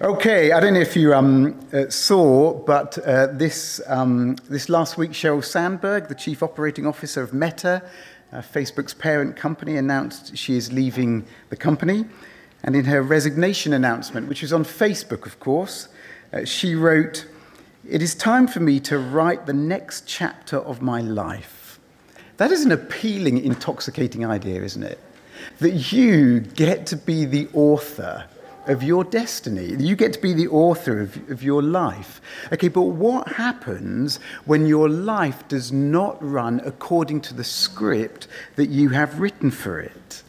Okay, 0.00 0.52
I 0.52 0.60
don't 0.60 0.74
know 0.74 0.80
if 0.80 0.96
you 0.96 1.14
um, 1.14 1.58
uh, 1.72 1.88
saw, 1.88 2.54
but 2.54 2.98
uh, 2.98 3.28
this, 3.28 3.80
um, 3.86 4.36
this 4.48 4.68
last 4.68 4.96
week, 4.96 5.12
Sheryl 5.12 5.44
Sandberg, 5.44 6.08
the 6.08 6.14
chief 6.14 6.42
operating 6.42 6.86
officer 6.86 7.22
of 7.22 7.32
Meta, 7.32 7.82
uh, 8.32 8.38
Facebook's 8.38 8.94
parent 8.94 9.36
company, 9.36 9.76
announced 9.76 10.36
she 10.36 10.56
is 10.56 10.72
leaving 10.72 11.24
the 11.50 11.56
company. 11.56 12.04
And 12.64 12.74
in 12.74 12.84
her 12.86 13.02
resignation 13.02 13.72
announcement, 13.72 14.28
which 14.28 14.42
was 14.42 14.52
on 14.52 14.64
Facebook, 14.64 15.26
of 15.26 15.38
course, 15.40 15.88
uh, 16.32 16.44
she 16.44 16.74
wrote, 16.74 17.26
It 17.88 18.02
is 18.02 18.14
time 18.14 18.46
for 18.46 18.60
me 18.60 18.80
to 18.80 18.98
write 18.98 19.46
the 19.46 19.52
next 19.52 20.06
chapter 20.06 20.58
of 20.58 20.80
my 20.80 21.00
life. 21.00 21.78
That 22.38 22.50
is 22.50 22.64
an 22.64 22.72
appealing, 22.72 23.44
intoxicating 23.44 24.24
idea, 24.24 24.62
isn't 24.62 24.82
it? 24.82 24.98
That 25.58 25.92
you 25.92 26.40
get 26.40 26.86
to 26.86 26.96
be 26.96 27.24
the 27.24 27.48
author 27.52 28.26
of 28.66 28.82
your 28.82 29.04
destiny. 29.04 29.74
You 29.78 29.96
get 29.96 30.12
to 30.14 30.20
be 30.20 30.32
the 30.32 30.48
author 30.48 31.00
of, 31.00 31.30
of 31.30 31.42
your 31.42 31.62
life. 31.62 32.20
Okay, 32.52 32.68
but 32.68 32.82
what 32.82 33.28
happens 33.28 34.18
when 34.44 34.66
your 34.66 34.88
life 34.88 35.46
does 35.48 35.72
not 35.72 36.22
run 36.22 36.60
according 36.64 37.20
to 37.22 37.34
the 37.34 37.44
script 37.44 38.28
that 38.56 38.68
you 38.68 38.90
have 38.90 39.20
written 39.20 39.50
for 39.50 39.80
it? 39.80 40.22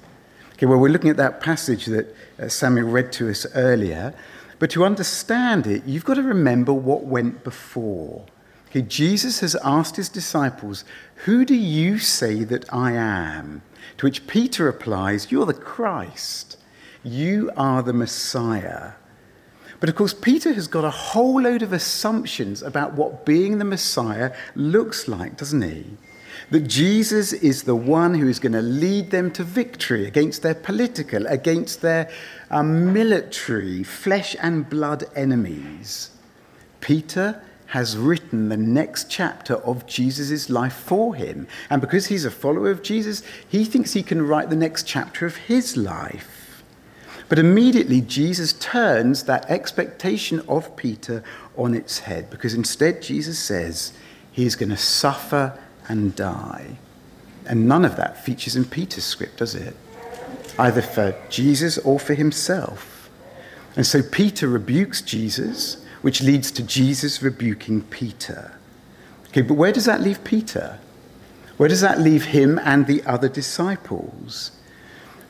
Okay, 0.53 0.65
well, 0.65 0.79
we're 0.79 0.89
looking 0.89 1.09
at 1.09 1.17
that 1.17 1.41
passage 1.41 1.85
that 1.87 2.15
uh, 2.39 2.47
Samuel 2.47 2.89
read 2.89 3.11
to 3.13 3.29
us 3.29 3.45
earlier. 3.55 4.13
But 4.59 4.69
to 4.71 4.85
understand 4.85 5.67
it, 5.67 5.83
you've 5.85 6.05
got 6.05 6.13
to 6.15 6.23
remember 6.23 6.73
what 6.73 7.03
went 7.03 7.43
before. 7.43 8.25
Okay, 8.69 8.81
Jesus 8.81 9.41
has 9.41 9.55
asked 9.63 9.97
his 9.97 10.09
disciples, 10.09 10.85
Who 11.25 11.45
do 11.45 11.53
you 11.53 11.99
say 11.99 12.43
that 12.45 12.71
I 12.73 12.93
am? 12.93 13.61
To 13.97 14.05
which 14.05 14.25
Peter 14.25 14.65
replies, 14.65 15.31
You're 15.31 15.45
the 15.45 15.53
Christ. 15.53 16.57
You 17.03 17.51
are 17.57 17.83
the 17.83 17.93
Messiah. 17.93 18.93
But 19.81 19.89
of 19.89 19.95
course, 19.95 20.13
Peter 20.13 20.53
has 20.53 20.67
got 20.67 20.85
a 20.85 20.89
whole 20.89 21.41
load 21.41 21.61
of 21.61 21.73
assumptions 21.73 22.61
about 22.61 22.93
what 22.93 23.25
being 23.25 23.57
the 23.57 23.65
Messiah 23.65 24.33
looks 24.55 25.09
like, 25.09 25.35
doesn't 25.35 25.61
he? 25.61 25.85
That 26.51 26.61
Jesus 26.61 27.33
is 27.33 27.63
the 27.63 27.75
one 27.75 28.13
who 28.13 28.29
is 28.29 28.39
going 28.39 28.53
to 28.53 28.61
lead 28.61 29.11
them 29.11 29.29
to 29.31 29.43
victory 29.43 30.07
against 30.07 30.41
their 30.41 30.55
political, 30.55 31.27
against 31.27 31.81
their 31.81 32.09
um, 32.49 32.93
military, 32.93 33.83
flesh 33.83 34.37
and 34.41 34.69
blood 34.69 35.03
enemies. 35.15 36.11
Peter 36.79 37.41
has 37.67 37.97
written 37.97 38.47
the 38.47 38.57
next 38.57 39.09
chapter 39.09 39.55
of 39.55 39.85
Jesus' 39.85 40.49
life 40.49 40.75
for 40.75 41.15
him. 41.15 41.47
And 41.69 41.81
because 41.81 42.05
he's 42.05 42.23
a 42.23 42.31
follower 42.31 42.71
of 42.71 42.83
Jesus, 42.83 43.23
he 43.49 43.65
thinks 43.65 43.91
he 43.91 44.03
can 44.03 44.25
write 44.25 44.49
the 44.49 44.55
next 44.55 44.87
chapter 44.87 45.25
of 45.25 45.35
his 45.35 45.75
life. 45.75 46.42
But 47.29 47.39
immediately, 47.39 48.01
Jesus 48.01 48.53
turns 48.53 49.23
that 49.23 49.49
expectation 49.49 50.41
of 50.47 50.75
Peter 50.75 51.23
on 51.55 51.73
its 51.73 51.99
head 51.99 52.29
because 52.29 52.53
instead, 52.53 53.01
Jesus 53.01 53.39
says 53.39 53.93
he's 54.31 54.55
going 54.55 54.69
to 54.69 54.77
suffer 54.77 55.57
and 55.87 56.15
die. 56.15 56.77
And 57.45 57.67
none 57.67 57.85
of 57.85 57.95
that 57.97 58.23
features 58.23 58.55
in 58.55 58.65
Peter's 58.65 59.03
script, 59.03 59.37
does 59.37 59.55
it? 59.55 59.75
Either 60.57 60.81
for 60.81 61.15
Jesus 61.29 61.77
or 61.79 61.99
for 61.99 62.13
himself. 62.13 63.09
And 63.75 63.85
so 63.85 64.01
Peter 64.01 64.47
rebukes 64.47 65.01
Jesus, 65.01 65.83
which 66.01 66.21
leads 66.21 66.51
to 66.51 66.63
Jesus 66.63 67.21
rebuking 67.21 67.81
Peter. 67.81 68.53
Okay, 69.27 69.41
but 69.41 69.55
where 69.55 69.71
does 69.71 69.85
that 69.85 70.01
leave 70.01 70.23
Peter? 70.23 70.79
Where 71.57 71.69
does 71.69 71.81
that 71.81 71.99
leave 71.99 72.25
him 72.25 72.59
and 72.63 72.85
the 72.85 73.03
other 73.03 73.29
disciples? 73.29 74.51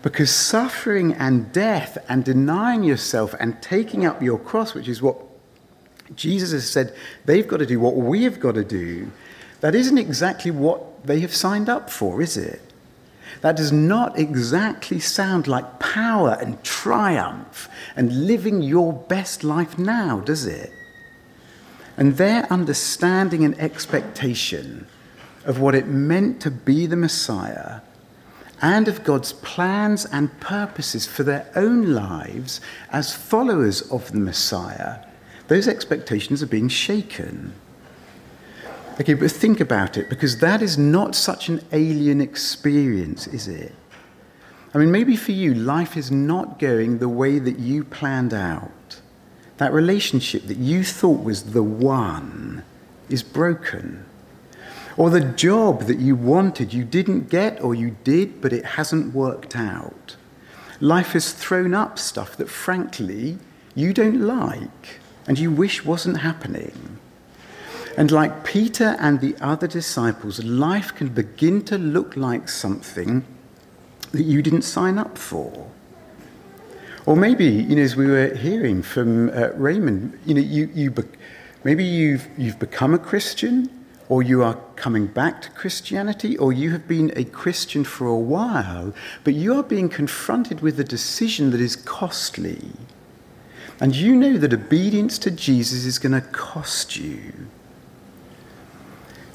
Because 0.04 0.30
suffering 0.30 1.14
and 1.14 1.52
death 1.54 1.98
and 2.10 2.26
denying 2.26 2.84
yourself 2.84 3.34
and 3.40 3.60
taking 3.62 4.06
up 4.06 4.22
your 4.22 4.38
cross, 4.38 4.74
which 4.74 4.90
is 4.90 5.02
what 5.02 5.18
Jesus 6.14 6.52
has 6.52 6.70
said 6.70 6.94
they've 7.26 7.48
got 7.48 7.58
to 7.58 7.66
do, 7.66 7.80
what 7.80 7.96
we 7.96 8.24
have 8.26 8.40
got 8.40 8.56
to 8.56 8.66
do, 8.66 9.10
that 9.62 9.74
isn't 9.74 9.98
exactly 9.98 10.52
what 10.52 11.06
they 11.06 11.22
have 11.22 11.34
signed 11.34 11.70
up 11.70 11.90
for, 11.90 12.22
is 12.22 12.36
it? 12.36 12.62
That 13.40 13.56
does 13.56 13.72
not 13.72 14.20
exactly 14.20 15.00
sound 15.00 15.48
like 15.48 15.80
power 15.80 16.38
and 16.40 16.62
triumph 16.66 17.70
and 17.96 18.28
living 18.28 18.62
your 18.62 18.92
best 18.92 19.42
life 19.42 19.80
now, 19.80 20.20
does 20.20 20.46
it? 20.46 20.70
And 21.96 22.18
their 22.18 22.52
understanding 22.52 23.46
and 23.46 23.58
expectation 23.58 24.86
of 25.46 25.62
what 25.62 25.76
it 25.76 25.88
meant 25.88 26.42
to 26.42 26.52
be 26.52 26.88
the 26.88 26.98
Messiah 26.98 27.80
and 28.64 28.88
of 28.88 29.04
God's 29.04 29.34
plans 29.34 30.06
and 30.06 30.40
purposes 30.40 31.06
for 31.06 31.24
their 31.24 31.52
own 31.56 31.94
lives 31.94 32.62
as 32.92 33.14
followers 33.14 33.82
of 33.92 34.10
the 34.14 34.20
Messiah, 34.20 35.00
those 35.50 35.68
expectations 35.68 36.42
are 36.42 36.48
being 36.48 36.70
shaken. 36.70 37.54
Okay, 39.02 39.16
but 39.16 39.30
think 39.30 39.60
about 39.60 39.98
it, 39.98 40.10
because 40.10 40.38
that 40.40 40.62
is 40.62 40.78
not 40.78 41.14
such 41.14 41.50
an 41.50 41.62
alien 41.74 42.22
experience, 42.22 43.28
is 43.28 43.50
it? 43.50 43.76
I 44.74 44.78
mean, 44.78 44.92
maybe 44.92 45.18
for 45.18 45.34
you, 45.34 45.54
life 45.54 45.98
is 45.98 46.10
not 46.10 46.58
going 46.58 47.00
the 47.00 47.10
way 47.10 47.40
that 47.40 47.60
you 47.60 47.84
planned 47.84 48.34
out. 48.34 49.02
That 49.58 49.74
relationship 49.74 50.44
that 50.44 50.58
you 50.58 50.86
thought 50.86 51.22
was 51.22 51.52
the 51.52 51.64
one 51.64 52.64
is 53.10 53.24
broken. 53.24 54.06
Or 54.96 55.10
the 55.10 55.22
job 55.22 55.84
that 55.84 56.00
you 56.00 56.16
wanted, 56.16 56.74
you 56.74 56.84
didn't 56.84 57.30
get, 57.30 57.62
or 57.64 57.74
you 57.74 57.96
did, 58.04 58.42
but 58.42 58.54
it 58.54 58.66
hasn't 58.66 59.14
worked 59.14 59.56
out. 59.56 60.16
Life 60.80 61.14
has 61.14 61.32
thrown 61.32 61.74
up 61.74 61.98
stuff 61.98 62.38
that, 62.38 62.50
frankly, 62.50 63.38
you 63.76 63.94
don't 63.94 64.22
like 64.22 65.00
and 65.28 65.40
you 65.40 65.52
wish 65.52 65.86
wasn't 65.86 66.18
happening. 66.18 67.00
And 67.98 68.12
like 68.12 68.44
Peter 68.44 68.96
and 69.00 69.20
the 69.20 69.36
other 69.40 69.68
disciples, 69.68 70.44
life 70.44 70.94
can 70.94 71.10
begin 71.10 71.64
to 71.66 71.78
look 71.78 72.18
like 72.18 72.50
something 72.50 73.24
that 74.12 74.24
you 74.24 74.42
didn't 74.42 74.64
sign 74.64 74.98
up 74.98 75.18
for. 75.18 75.70
Or 77.06 77.16
maybe, 77.16 77.46
you 77.46 77.76
know, 77.76 77.82
as 77.82 77.96
we 77.96 78.08
were 78.08 78.34
hearing 78.34 78.82
from 78.82 79.30
uh, 79.30 79.50
Raymond, 79.56 80.18
you 80.26 80.34
know, 80.34 80.42
you, 80.42 80.70
you 80.74 80.92
be- 80.92 81.04
maybe 81.64 81.84
you've, 81.84 82.28
you've 82.38 82.60
become 82.60 82.94
a 82.94 83.00
Christian, 83.00 83.70
or 84.10 84.22
you 84.22 84.44
are 84.44 84.60
coming 84.76 85.08
back 85.08 85.42
to 85.42 85.52
Christianity, 85.52 86.38
or 86.38 86.52
you 86.52 86.72
have 86.72 86.88
been 86.88 87.12
a 87.16 87.24
Christian 87.24 87.84
for 87.84 88.08
a 88.08 88.18
while, 88.18 88.94
but 89.24 89.34
you 89.34 89.56
are 89.56 89.64
being 89.64 89.90
confronted 89.90 90.62
with 90.62 90.80
a 90.80 90.84
decision 90.84 91.52
that 91.52 91.62
is 91.62 91.76
costly. 91.76 92.72
And 93.80 93.96
you 93.96 94.16
know 94.16 94.38
that 94.38 94.54
obedience 94.54 95.18
to 95.20 95.32
Jesus 95.32 95.86
is 95.86 96.00
going 96.00 96.14
to 96.14 96.22
cost 96.22 96.98
you. 96.98 97.34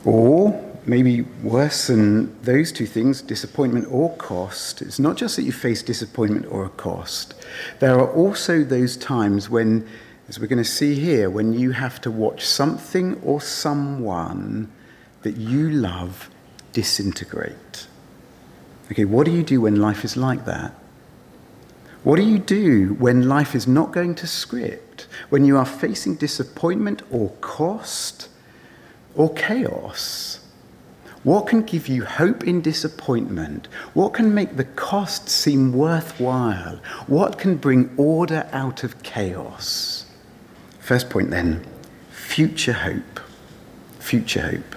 Or 0.05 0.65
maybe 0.87 1.23
worse 1.43 1.89
than 1.89 2.41
those 2.43 2.73
two 2.73 2.87
things, 2.87 3.21
disappointment 3.21 3.87
or 3.91 4.15
cost, 4.17 4.81
it's 4.81 4.99
not 4.99 5.17
just 5.17 5.37
that 5.37 5.43
you 5.43 5.53
face 5.53 5.83
disappointment 5.83 6.47
or 6.51 6.65
a 6.65 6.71
cost. 6.71 7.35
There 7.81 7.99
are 7.99 8.11
also 8.11 8.65
those 8.65 8.97
times 8.97 9.51
when 9.51 9.87
as 10.29 10.39
we're 10.39 10.47
going 10.47 10.63
to 10.63 10.65
see 10.65 10.95
here, 10.95 11.31
when 11.31 11.55
you 11.55 11.71
have 11.71 12.01
to 12.03 12.11
watch 12.11 12.45
something 12.45 13.21
or 13.23 13.41
someone 13.41 14.71
that 15.23 15.37
you 15.37 15.71
love 15.71 16.31
disintegrate. 16.73 17.87
Okay, 18.93 19.05
what 19.05 19.25
do 19.25 19.33
you 19.33 19.43
do 19.43 19.63
when 19.63 19.77
life 19.77 20.05
is 20.05 20.17
like 20.17 20.45
that? 20.45 20.73
What 22.05 22.17
do 22.17 22.23
you 22.23 22.39
do 22.39 22.95
when 22.99 23.29
life 23.29 23.55
is 23.55 23.67
not 23.67 23.93
going 23.93 24.15
to 24.17 24.27
script? 24.27 25.09
When 25.31 25.45
you 25.45 25.57
are 25.57 25.67
facing 25.67 26.17
disappointment 26.17 27.03
or 27.11 27.31
cost 27.41 28.29
or 29.15 29.33
chaos? 29.35 30.41
What 31.25 31.49
can 31.49 31.63
give 31.63 31.89
you 31.89 32.05
hope 32.05 32.45
in 32.45 32.61
disappointment? 32.61 33.67
What 33.95 34.15
can 34.15 34.33
make 34.33 34.57
the 34.57 34.65
cost 34.65 35.29
seem 35.29 35.73
worthwhile? 35.73 36.81
What 37.07 37.39
can 37.39 37.57
bring 37.57 37.91
order 37.97 38.49
out 38.53 38.85
of 38.85 39.03
chaos? 39.03 39.98
First 40.89 41.11
point 41.11 41.29
then 41.29 41.67
future 42.09 42.73
hope. 42.73 43.21
Future 43.99 44.41
hope. 44.41 44.75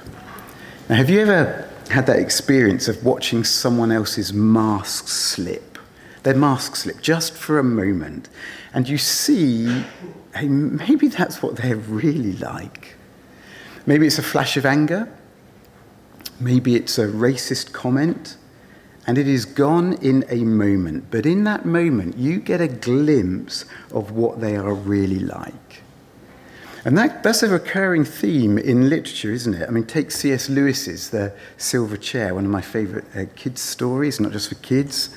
Now, 0.89 0.95
have 0.95 1.09
you 1.09 1.21
ever 1.21 1.69
had 1.89 2.05
that 2.07 2.19
experience 2.19 2.89
of 2.89 3.05
watching 3.05 3.45
someone 3.45 3.93
else's 3.93 4.33
mask 4.33 5.07
slip? 5.07 5.77
Their 6.23 6.35
mask 6.35 6.75
slip 6.75 6.99
just 7.01 7.31
for 7.31 7.59
a 7.59 7.63
moment, 7.63 8.27
and 8.73 8.89
you 8.89 8.97
see, 8.97 9.85
hey, 10.35 10.49
maybe 10.49 11.07
that's 11.07 11.41
what 11.41 11.55
they're 11.55 11.77
really 11.77 12.33
like. 12.33 12.97
Maybe 13.85 14.05
it's 14.05 14.19
a 14.19 14.23
flash 14.33 14.57
of 14.57 14.65
anger. 14.65 15.07
Maybe 16.41 16.75
it's 16.75 16.97
a 16.99 17.07
racist 17.07 17.71
comment. 17.71 18.35
And 19.07 19.17
it 19.17 19.29
is 19.29 19.45
gone 19.45 19.93
in 19.93 20.25
a 20.27 20.43
moment. 20.43 21.05
But 21.09 21.25
in 21.25 21.45
that 21.45 21.63
moment, 21.63 22.17
you 22.17 22.41
get 22.41 22.59
a 22.59 22.67
glimpse 22.67 23.63
of 23.93 24.11
what 24.11 24.41
they 24.41 24.57
are 24.57 24.73
really 24.73 25.19
like. 25.19 25.83
And 26.83 26.97
that, 26.97 27.21
that's 27.21 27.43
a 27.43 27.47
recurring 27.47 28.05
theme 28.05 28.57
in 28.57 28.89
literature, 28.89 29.31
isn't 29.31 29.53
it? 29.53 29.67
I 29.67 29.71
mean, 29.71 29.85
take 29.85 30.09
C.S. 30.09 30.49
Lewis's 30.49 31.11
The 31.11 31.31
Silver 31.57 31.97
Chair, 31.97 32.33
one 32.33 32.45
of 32.45 32.49
my 32.49 32.61
favourite 32.61 33.05
uh, 33.15 33.25
kids' 33.35 33.61
stories, 33.61 34.19
not 34.19 34.31
just 34.31 34.49
for 34.49 34.55
kids. 34.55 35.15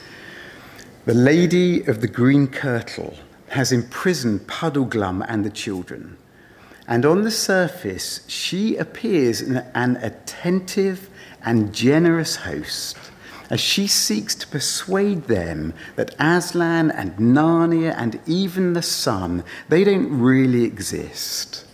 The 1.07 1.15
Lady 1.15 1.83
of 1.87 2.03
the 2.03 2.09
Green 2.09 2.49
Kirtle 2.49 3.17
has 3.49 3.73
imprisoned 3.73 4.47
Puddleglum 4.47 5.25
and 5.27 5.45
the 5.45 5.51
children. 5.51 6.19
And 6.87 7.07
on 7.07 7.23
the 7.23 7.31
surface, 7.31 8.21
she 8.29 8.77
appears 8.77 9.41
an 9.41 9.97
attentive 9.97 11.09
and 11.45 11.75
generous 11.75 12.37
host 12.37 12.99
as 13.51 13.61
she 13.61 13.87
seeks 13.87 14.35
to 14.37 14.47
persuade 14.47 15.25
them 15.25 15.75
that 15.97 16.15
Aslan 16.19 16.91
and 16.91 17.17
Narnia 17.17 17.95
and 17.97 18.21
even 18.27 18.73
the 18.73 18.83
sun, 18.83 19.45
they 19.69 19.85
don't 19.85 20.19
really 20.19 20.65
exist. 20.65 21.67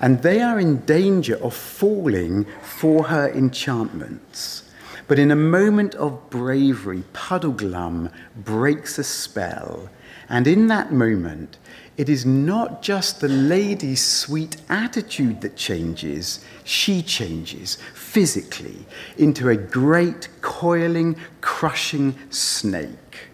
And 0.00 0.22
they 0.22 0.40
are 0.40 0.60
in 0.60 0.84
danger 0.84 1.36
of 1.42 1.54
falling 1.54 2.46
for 2.62 3.04
her 3.04 3.28
enchantments. 3.30 4.62
But 5.08 5.18
in 5.18 5.30
a 5.30 5.36
moment 5.36 5.94
of 5.94 6.30
bravery, 6.30 7.04
Puddleglum 7.12 8.10
breaks 8.36 8.98
a 8.98 9.04
spell. 9.04 9.88
And 10.28 10.46
in 10.46 10.66
that 10.66 10.92
moment, 10.92 11.56
it 11.96 12.08
is 12.08 12.26
not 12.26 12.82
just 12.82 13.20
the 13.20 13.28
lady's 13.28 14.04
sweet 14.04 14.56
attitude 14.68 15.40
that 15.40 15.56
changes, 15.56 16.44
she 16.64 17.02
changes 17.02 17.78
physically 18.06 18.86
into 19.18 19.48
a 19.48 19.56
great, 19.56 20.28
coiling, 20.40 21.16
crushing 21.40 22.16
snake 22.30 23.28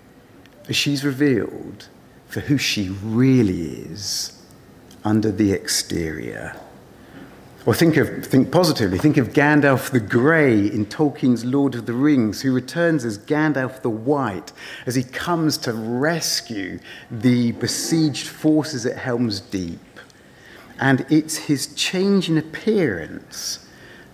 as 0.68 0.74
she's 0.74 1.04
revealed 1.04 1.88
for 2.26 2.40
who 2.40 2.56
she 2.56 2.88
really 2.88 3.62
is 3.62 4.42
under 5.04 5.30
the 5.30 5.52
exterior. 5.52 6.56
Or 7.64 7.74
think, 7.74 7.96
of, 7.96 8.26
think 8.26 8.50
positively, 8.50 8.98
think 8.98 9.18
of 9.18 9.28
Gandalf 9.28 9.90
the 9.90 10.00
Grey 10.00 10.66
in 10.66 10.86
Tolkien's 10.86 11.44
Lord 11.44 11.76
of 11.76 11.86
the 11.86 11.92
Rings, 11.92 12.40
who 12.40 12.52
returns 12.52 13.04
as 13.04 13.18
Gandalf 13.18 13.82
the 13.82 13.90
White 13.90 14.52
as 14.86 14.96
he 14.96 15.04
comes 15.04 15.58
to 15.58 15.72
rescue 15.72 16.80
the 17.10 17.52
besieged 17.52 18.26
forces 18.26 18.84
at 18.84 18.96
Helm's 18.96 19.38
Deep. 19.38 19.78
And 20.80 21.06
it's 21.08 21.36
his 21.36 21.72
change 21.74 22.28
in 22.28 22.38
appearance 22.38 23.61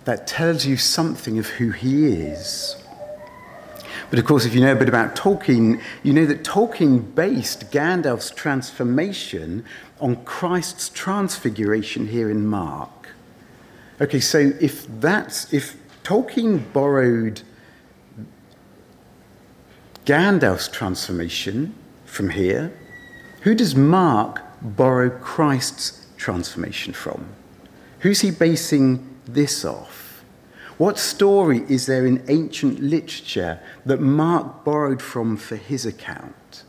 that 0.09 0.25
tells 0.25 0.65
you 0.65 0.75
something 0.75 1.37
of 1.37 1.45
who 1.45 1.69
he 1.69 2.07
is. 2.07 2.75
But 4.09 4.17
of 4.17 4.25
course, 4.25 4.43
if 4.43 4.55
you 4.55 4.61
know 4.61 4.71
a 4.71 4.75
bit 4.75 4.89
about 4.89 5.15
Tolkien, 5.15 5.79
you 6.01 6.13
know 6.13 6.25
that 6.25 6.43
Tolkien 6.43 7.13
based 7.13 7.69
Gandalf's 7.69 8.31
transformation 8.31 9.63
on 10.01 10.15
Christ's 10.25 10.89
transfiguration 10.89 12.07
here 12.07 12.31
in 12.31 12.47
Mark. 12.47 13.09
Okay, 14.01 14.19
so 14.19 14.51
if 14.59 14.87
that's 14.99 15.53
if 15.53 15.77
Tolkien 16.03 16.73
borrowed 16.73 17.43
Gandalf's 20.05 20.69
transformation 20.69 21.75
from 22.05 22.31
here, 22.31 22.73
who 23.41 23.53
does 23.53 23.75
Mark 23.75 24.41
borrow 24.59 25.11
Christ's 25.11 26.07
transformation 26.17 26.93
from? 26.93 27.27
Who's 27.99 28.21
he 28.21 28.31
basing 28.31 29.08
this 29.33 29.65
off? 29.65 30.23
What 30.77 30.97
story 30.97 31.65
is 31.67 31.87
there 31.87 32.05
in 32.05 32.23
ancient 32.29 32.79
literature 32.79 33.59
that 33.85 33.99
Mark 33.99 34.63
borrowed 34.63 35.01
from 35.01 35.35
for 35.35 35.57
his 35.57 35.85
account? 35.85 36.63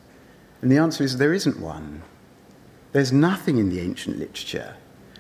And 0.61 0.71
the 0.71 0.79
answer 0.79 1.05
is 1.05 1.17
there 1.17 1.33
isn't 1.33 1.61
one. 1.61 2.03
There's 2.93 3.13
nothing 3.13 3.59
in 3.59 3.71
the 3.71 3.81
ancient 3.81 4.19
literature 4.19 4.75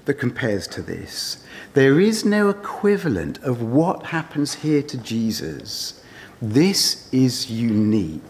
that 0.06 0.14
compares 0.14 0.66
to 0.68 0.82
this. 0.82 1.44
There 1.74 2.00
is 2.00 2.24
no 2.24 2.48
equivalent 2.48 3.38
of 3.44 3.62
what 3.62 4.06
happens 4.06 4.54
here 4.54 4.82
to 4.82 4.98
Jesus. 4.98 6.02
This 6.42 7.08
is 7.12 7.48
unique. 7.48 8.22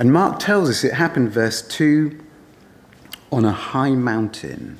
And 0.00 0.12
Mark 0.12 0.40
tells 0.40 0.68
us 0.68 0.82
it 0.84 0.94
happened, 0.94 1.30
verse 1.30 1.62
2, 1.62 2.18
on 3.30 3.44
a 3.44 3.52
high 3.52 3.92
mountain. 3.92 4.78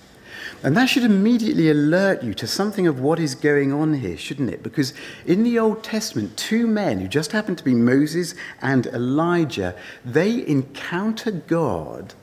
And 0.62 0.76
that 0.76 0.86
should 0.86 1.04
immediately 1.04 1.70
alert 1.70 2.24
you 2.24 2.34
to 2.34 2.46
something 2.46 2.88
of 2.88 2.98
what 2.98 3.20
is 3.20 3.36
going 3.36 3.72
on 3.72 3.94
here, 3.94 4.16
shouldn't 4.16 4.50
it? 4.50 4.62
Because 4.62 4.92
in 5.24 5.44
the 5.44 5.58
Old 5.58 5.84
Testament, 5.84 6.36
two 6.36 6.66
men 6.66 6.98
who 6.98 7.06
just 7.06 7.30
happen 7.30 7.54
to 7.54 7.62
be 7.62 7.74
Moses 7.74 8.34
and 8.60 8.86
Elijah, 8.88 9.76
they 10.04 10.44
encounter 10.46 11.30
God 11.30 12.14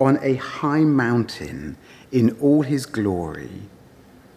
on 0.00 0.18
a 0.22 0.34
high 0.34 0.84
mountain 0.84 1.76
in 2.12 2.30
all 2.40 2.62
his 2.62 2.86
glory. 2.86 3.62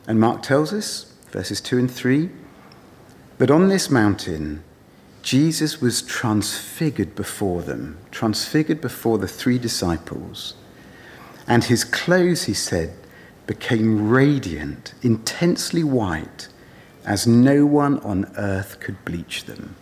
And 0.08 0.20
Mark 0.20 0.42
tells 0.42 0.74
us, 0.74 1.14
verses 1.30 1.62
2 1.62 1.78
and 1.78 1.92
3, 1.92 2.30
that 3.38 3.52
on 3.52 3.68
this 3.68 3.90
mountain, 3.90 4.64
Jesus 5.22 5.80
was 5.80 6.02
transfigured 6.02 7.16
before 7.16 7.62
them, 7.62 7.98
transfigured 8.12 8.82
before 8.82 9.18
the 9.18 9.28
three 9.28 9.58
disciples. 9.58 10.56
And 11.48 11.64
his 11.64 11.84
clothes, 11.84 12.44
he 12.44 12.54
said, 12.54 12.94
became 13.48 14.10
radiant, 14.10 14.94
intensely 15.02 15.84
white, 15.84 16.48
as 17.06 17.28
no 17.28 17.66
one 17.66 18.00
on 18.00 18.32
earth 18.38 18.80
could 18.80 19.04
bleach 19.06 19.46
them. 19.46 19.76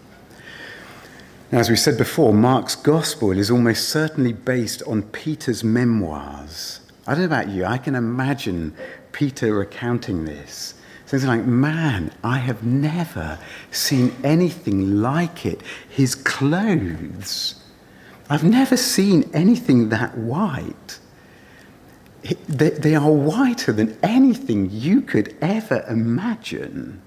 Now, 1.52 1.60
as 1.60 1.70
we 1.70 1.76
said 1.76 1.98
before, 1.98 2.34
Mark's 2.34 2.76
gospel 2.76 3.32
is 3.32 3.52
almost 3.52 3.90
certainly 3.90 4.32
based 4.32 4.82
on 4.88 5.04
Peter's 5.04 5.64
memoirs. 5.64 6.80
I 7.06 7.12
don't 7.12 7.22
know 7.22 7.26
about 7.26 7.50
you, 7.50 7.66
I 7.66 7.78
can 7.78 7.96
imagine 7.96 8.74
Peter 9.12 9.54
recounting 9.54 10.26
this. 10.26 10.76
Something 11.06 11.28
like, 11.28 11.46
man, 11.46 12.14
I 12.24 12.38
have 12.38 12.64
never 12.64 13.38
seen 13.70 14.16
anything 14.24 15.02
like 15.02 15.46
it. 15.46 15.62
His 15.90 16.16
clothes, 16.16 17.62
I've 18.30 18.46
never 18.46 18.78
seen 18.78 19.30
anything 19.34 19.90
that 19.90 20.18
white. 20.18 21.00
They 22.48 22.96
are 22.96 23.12
whiter 23.12 23.72
than 23.72 23.98
anything 24.04 24.70
you 24.72 25.02
could 25.02 25.36
ever 25.42 25.84
imagine. 25.90 27.02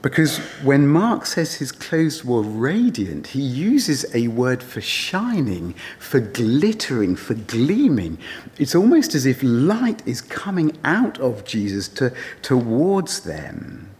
Because 0.00 0.38
when 0.64 0.88
Mark 0.88 1.26
says 1.26 1.54
his 1.54 1.70
clothes 1.70 2.24
were 2.24 2.42
radiant, 2.42 3.28
he 3.28 3.40
uses 3.40 4.04
a 4.14 4.26
word 4.28 4.60
for 4.60 4.80
shining, 4.80 5.74
for 6.00 6.18
glittering, 6.18 7.14
for 7.14 7.34
gleaming. 7.34 8.18
It's 8.58 8.74
almost 8.74 9.14
as 9.14 9.26
if 9.26 9.40
light 9.44 10.02
is 10.04 10.20
coming 10.20 10.76
out 10.82 11.20
of 11.20 11.44
Jesus 11.44 11.86
to, 11.90 12.12
towards 12.42 13.20
them. 13.20 13.90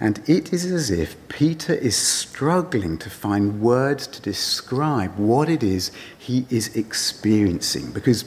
And 0.00 0.18
it 0.28 0.52
is 0.52 0.64
as 0.64 0.90
if 0.90 1.16
Peter 1.28 1.72
is 1.72 1.96
struggling 1.96 2.98
to 2.98 3.08
find 3.08 3.60
words 3.60 4.08
to 4.08 4.20
describe 4.20 5.16
what 5.16 5.48
it 5.48 5.62
is 5.62 5.92
he 6.18 6.44
is 6.50 6.74
experiencing. 6.76 7.92
Because 7.92 8.24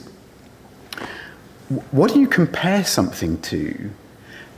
what 1.90 2.12
do 2.12 2.20
you 2.20 2.26
compare 2.26 2.84
something 2.84 3.40
to 3.42 3.90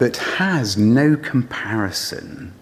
that 0.03 0.17
has 0.17 0.77
no 0.77 1.17
comparison. 1.17 2.53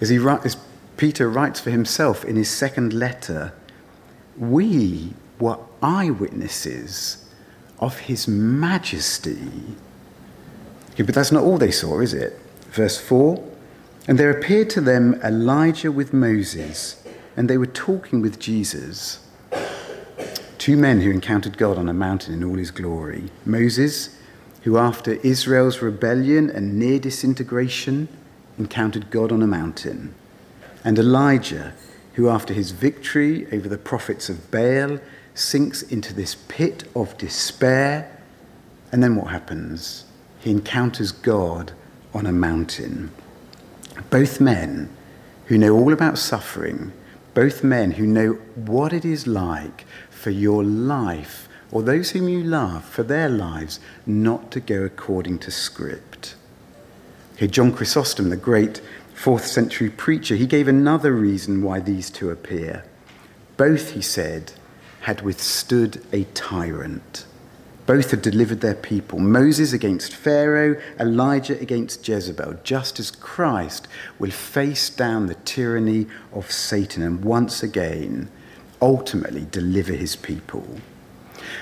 As, 0.00 0.08
he, 0.08 0.18
as 0.18 0.56
Peter 0.96 1.28
writes 1.28 1.58
for 1.58 1.70
himself 1.70 2.24
in 2.24 2.36
his 2.36 2.48
second 2.48 2.92
letter, 2.92 3.52
we 4.36 5.14
were 5.40 5.58
eyewitnesses 5.82 7.28
of 7.80 7.98
his 7.98 8.28
majesty. 8.28 9.50
Okay, 10.92 11.02
but 11.02 11.12
that's 11.12 11.32
not 11.32 11.42
all 11.42 11.58
they 11.58 11.72
saw, 11.72 11.98
is 11.98 12.14
it? 12.14 12.38
Verse 12.70 13.00
4 13.00 13.42
And 14.06 14.16
there 14.16 14.30
appeared 14.30 14.70
to 14.70 14.80
them 14.80 15.14
Elijah 15.24 15.90
with 15.90 16.12
Moses, 16.12 17.02
and 17.36 17.50
they 17.50 17.58
were 17.58 17.66
talking 17.66 18.20
with 18.20 18.38
Jesus. 18.38 19.18
Two 20.58 20.76
men 20.76 21.00
who 21.00 21.10
encountered 21.10 21.56
God 21.56 21.78
on 21.78 21.88
a 21.88 21.94
mountain 21.94 22.34
in 22.34 22.42
all 22.42 22.56
his 22.56 22.72
glory. 22.72 23.30
Moses, 23.46 24.18
who, 24.62 24.76
after 24.76 25.12
Israel's 25.14 25.80
rebellion 25.80 26.50
and 26.50 26.78
near 26.78 26.98
disintegration, 26.98 28.08
encountered 28.58 29.10
God 29.10 29.30
on 29.30 29.40
a 29.40 29.46
mountain, 29.46 30.14
and 30.84 30.98
Elijah, 30.98 31.74
who, 32.14 32.28
after 32.28 32.52
his 32.52 32.72
victory 32.72 33.46
over 33.52 33.68
the 33.68 33.78
prophets 33.78 34.28
of 34.28 34.50
Baal, 34.50 34.98
sinks 35.34 35.82
into 35.82 36.12
this 36.12 36.34
pit 36.34 36.84
of 36.96 37.16
despair. 37.18 38.20
And 38.90 39.00
then 39.02 39.14
what 39.14 39.28
happens? 39.28 40.04
He 40.40 40.50
encounters 40.50 41.12
God 41.12 41.72
on 42.12 42.26
a 42.26 42.32
mountain. 42.32 43.12
Both 44.10 44.40
men 44.40 44.90
who 45.46 45.58
know 45.58 45.76
all 45.76 45.92
about 45.92 46.18
suffering, 46.18 46.92
both 47.34 47.62
men 47.62 47.92
who 47.92 48.06
know 48.06 48.32
what 48.56 48.92
it 48.92 49.04
is 49.04 49.28
like 49.28 49.86
for 50.18 50.30
your 50.30 50.64
life 50.64 51.48
or 51.70 51.82
those 51.82 52.10
whom 52.10 52.28
you 52.28 52.42
love 52.42 52.84
for 52.84 53.02
their 53.02 53.28
lives 53.28 53.78
not 54.04 54.50
to 54.50 54.60
go 54.60 54.82
according 54.82 55.38
to 55.38 55.50
script. 55.50 56.34
Okay, 57.34 57.46
John 57.46 57.72
Chrysostom, 57.72 58.30
the 58.30 58.36
great 58.36 58.80
fourth 59.14 59.46
century 59.46 59.90
preacher, 59.90 60.34
he 60.34 60.46
gave 60.46 60.66
another 60.66 61.12
reason 61.12 61.62
why 61.62 61.80
these 61.80 62.10
two 62.10 62.30
appear. 62.30 62.84
Both, 63.56 63.92
he 63.92 64.02
said, 64.02 64.52
had 65.00 65.22
withstood 65.22 66.04
a 66.12 66.24
tyrant. 66.34 67.24
Both 67.86 68.10
had 68.10 68.22
delivered 68.22 68.60
their 68.60 68.74
people 68.74 69.18
Moses 69.18 69.72
against 69.72 70.14
Pharaoh, 70.14 70.80
Elijah 70.98 71.58
against 71.60 72.06
Jezebel, 72.06 72.58
just 72.64 72.98
as 72.98 73.10
Christ 73.10 73.88
will 74.18 74.30
face 74.30 74.90
down 74.90 75.26
the 75.26 75.34
tyranny 75.34 76.06
of 76.32 76.50
Satan 76.50 77.02
and 77.02 77.24
once 77.24 77.62
again 77.62 78.30
ultimately 78.80 79.46
deliver 79.50 79.92
his 79.92 80.16
people. 80.16 80.66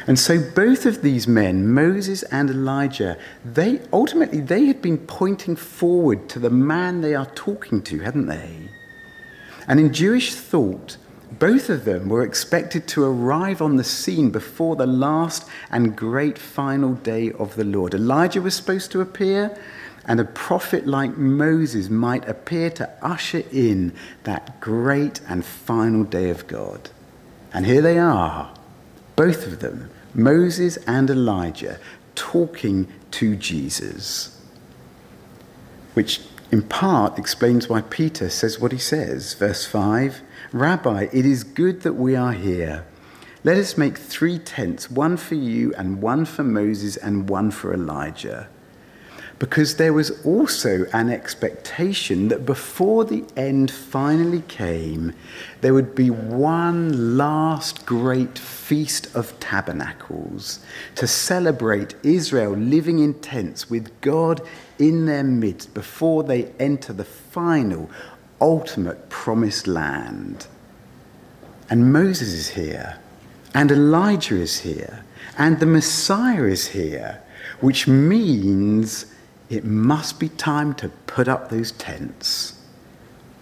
And 0.06 0.18
so 0.18 0.38
both 0.54 0.86
of 0.86 1.02
these 1.02 1.26
men, 1.28 1.68
Moses 1.68 2.22
and 2.24 2.50
Elijah, 2.50 3.18
they 3.44 3.80
ultimately 3.92 4.40
they 4.40 4.66
had 4.66 4.80
been 4.80 4.98
pointing 4.98 5.56
forward 5.56 6.28
to 6.30 6.38
the 6.38 6.50
man 6.50 7.00
they 7.00 7.14
are 7.14 7.26
talking 7.26 7.82
to, 7.82 8.00
hadn't 8.00 8.26
they? 8.26 8.68
And 9.68 9.80
in 9.80 9.92
Jewish 9.92 10.34
thought, 10.34 10.96
both 11.38 11.68
of 11.68 11.84
them 11.84 12.08
were 12.08 12.22
expected 12.22 12.86
to 12.88 13.04
arrive 13.04 13.60
on 13.60 13.76
the 13.76 13.84
scene 13.84 14.30
before 14.30 14.76
the 14.76 14.86
last 14.86 15.48
and 15.70 15.96
great 15.96 16.38
final 16.38 16.94
day 16.94 17.32
of 17.32 17.56
the 17.56 17.64
Lord. 17.64 17.94
Elijah 17.94 18.40
was 18.40 18.54
supposed 18.54 18.92
to 18.92 19.00
appear, 19.00 19.58
and 20.06 20.20
a 20.20 20.24
prophet 20.24 20.86
like 20.86 21.16
Moses 21.16 21.90
might 21.90 22.28
appear 22.28 22.70
to 22.70 22.88
usher 23.02 23.42
in 23.50 23.92
that 24.22 24.60
great 24.60 25.20
and 25.28 25.44
final 25.44 26.04
day 26.04 26.30
of 26.30 26.46
God. 26.46 26.90
And 27.56 27.64
here 27.64 27.80
they 27.80 27.98
are, 27.98 28.52
both 29.16 29.46
of 29.46 29.60
them, 29.60 29.88
Moses 30.12 30.76
and 30.86 31.08
Elijah, 31.08 31.78
talking 32.14 32.86
to 33.12 33.34
Jesus, 33.34 34.38
which 35.94 36.20
in 36.52 36.60
part 36.60 37.18
explains 37.18 37.66
why 37.66 37.80
Peter 37.80 38.28
says 38.28 38.60
what 38.60 38.72
he 38.72 38.78
says. 38.78 39.32
Verse 39.32 39.64
5 39.64 40.20
Rabbi, 40.52 41.08
it 41.14 41.24
is 41.24 41.44
good 41.44 41.80
that 41.80 41.94
we 41.94 42.14
are 42.14 42.32
here. 42.32 42.84
Let 43.42 43.56
us 43.56 43.78
make 43.78 43.96
three 43.96 44.38
tents 44.38 44.90
one 44.90 45.16
for 45.16 45.36
you, 45.36 45.72
and 45.78 46.02
one 46.02 46.26
for 46.26 46.44
Moses, 46.44 46.98
and 46.98 47.26
one 47.26 47.50
for 47.50 47.72
Elijah 47.72 48.50
because 49.38 49.76
there 49.76 49.92
was 49.92 50.24
also 50.24 50.86
an 50.94 51.10
expectation 51.10 52.28
that 52.28 52.46
before 52.46 53.04
the 53.04 53.24
end 53.36 53.70
finally 53.70 54.42
came, 54.48 55.12
there 55.60 55.74
would 55.74 55.94
be 55.94 56.08
one 56.08 57.18
last 57.18 57.84
great 57.84 58.38
feast 58.38 59.14
of 59.14 59.38
tabernacles 59.38 60.60
to 60.94 61.06
celebrate 61.06 61.94
Israel 62.02 62.52
living 62.52 62.98
in 62.98 63.12
tents 63.14 63.68
with 63.68 64.00
God 64.00 64.40
in 64.78 65.04
their 65.04 65.24
midst 65.24 65.74
before 65.74 66.22
they 66.22 66.46
enter 66.58 66.94
the 66.94 67.04
final, 67.04 67.90
ultimate 68.40 69.10
promised 69.10 69.66
land. 69.66 70.46
And 71.68 71.92
Moses 71.92 72.28
is 72.28 72.48
here, 72.48 72.98
and 73.52 73.70
Elijah 73.70 74.36
is 74.36 74.60
here, 74.60 75.04
and 75.36 75.60
the 75.60 75.66
Messiah 75.66 76.44
is 76.44 76.68
here, 76.68 77.20
which 77.60 77.86
means 77.86 79.06
it 79.48 79.64
must 79.64 80.18
be 80.18 80.28
time 80.28 80.74
to 80.74 80.88
put 81.06 81.28
up 81.28 81.48
those 81.48 81.72
tents. 81.72 82.60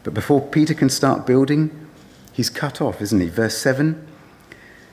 But 0.02 0.14
before 0.14 0.40
Peter 0.40 0.74
can 0.74 0.90
start 0.90 1.26
building, 1.26 1.88
he's 2.32 2.50
cut 2.50 2.80
off, 2.80 3.00
isn't 3.00 3.20
he? 3.20 3.28
Verse 3.28 3.56
7 3.56 4.06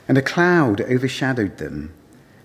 And 0.08 0.16
a 0.16 0.22
cloud 0.22 0.80
overshadowed 0.80 1.58
them, 1.58 1.92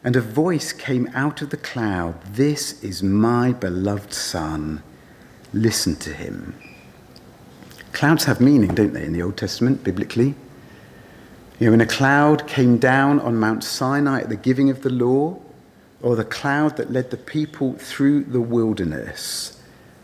and 0.03 0.15
a 0.15 0.21
voice 0.21 0.73
came 0.73 1.09
out 1.13 1.41
of 1.41 1.49
the 1.49 1.57
cloud 1.57 2.21
This 2.33 2.83
is 2.83 3.01
my 3.01 3.53
beloved 3.53 4.13
Son. 4.13 4.83
Listen 5.53 5.95
to 5.97 6.13
him. 6.13 6.55
Clouds 7.93 8.25
have 8.25 8.41
meaning, 8.41 8.75
don't 8.75 8.93
they, 8.93 9.05
in 9.05 9.13
the 9.13 9.21
Old 9.21 9.37
Testament, 9.37 9.83
biblically? 9.83 10.35
You 11.57 11.67
know, 11.67 11.71
when 11.71 11.81
a 11.81 11.87
cloud 11.87 12.47
came 12.47 12.77
down 12.77 13.19
on 13.21 13.37
Mount 13.37 13.63
Sinai 13.63 14.21
at 14.21 14.29
the 14.29 14.35
giving 14.35 14.69
of 14.69 14.83
the 14.83 14.91
law, 14.91 15.39
or 16.01 16.15
the 16.15 16.25
cloud 16.25 16.77
that 16.77 16.91
led 16.91 17.09
the 17.09 17.17
people 17.17 17.73
through 17.73 18.23
the 18.23 18.41
wilderness. 18.41 19.61